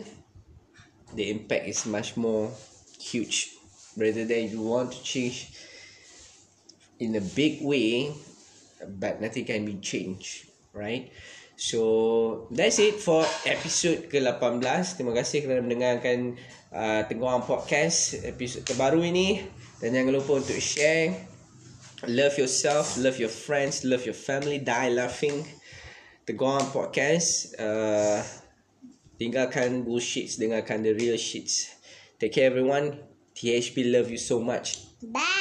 The 1.19 1.27
impact 1.27 1.67
is 1.67 1.83
much 1.91 2.15
more 2.15 2.55
huge. 3.03 3.51
Rather 3.99 4.23
than 4.23 4.47
you 4.47 4.63
want 4.63 4.95
to 4.95 5.01
change 5.03 5.51
in 6.99 7.17
a 7.17 7.25
big 7.35 7.61
way 7.61 8.13
but 9.01 9.21
nothing 9.21 9.45
can 9.45 9.65
be 9.65 9.77
changed 9.81 10.49
right 10.73 11.13
so 11.57 11.81
that's 12.53 12.77
it 12.79 13.01
for 13.01 13.25
episode 13.49 14.13
ke-18 14.13 15.01
terima 15.01 15.17
kasih 15.17 15.43
kerana 15.43 15.65
mendengarkan 15.65 16.37
uh, 16.71 17.03
Tengkorak 17.09 17.49
Podcast 17.49 18.21
episode 18.23 18.69
terbaru 18.69 19.01
ini 19.01 19.41
dan 19.81 19.97
jangan 19.97 20.21
lupa 20.21 20.41
untuk 20.41 20.57
share 20.61 21.17
Love 22.05 22.37
yourself, 22.39 22.99
love 22.99 23.19
your 23.19 23.31
friends, 23.31 23.83
love 23.83 24.05
your 24.05 24.15
family, 24.15 24.59
die 24.59 24.91
laughing. 24.91 25.47
On 26.29 26.61
Podcast. 26.69 27.57
Uh, 27.57 28.21
tinggalkan 29.17 29.81
bullshits, 29.81 30.37
dengarkan 30.37 30.85
the 30.85 30.93
real 30.93 31.17
shits. 31.17 31.73
Take 32.21 32.37
care 32.37 32.51
everyone. 32.51 33.01
THP 33.33 33.89
love 33.89 34.11
you 34.11 34.19
so 34.19 34.41
much. 34.41 34.85
Bye. 35.01 35.36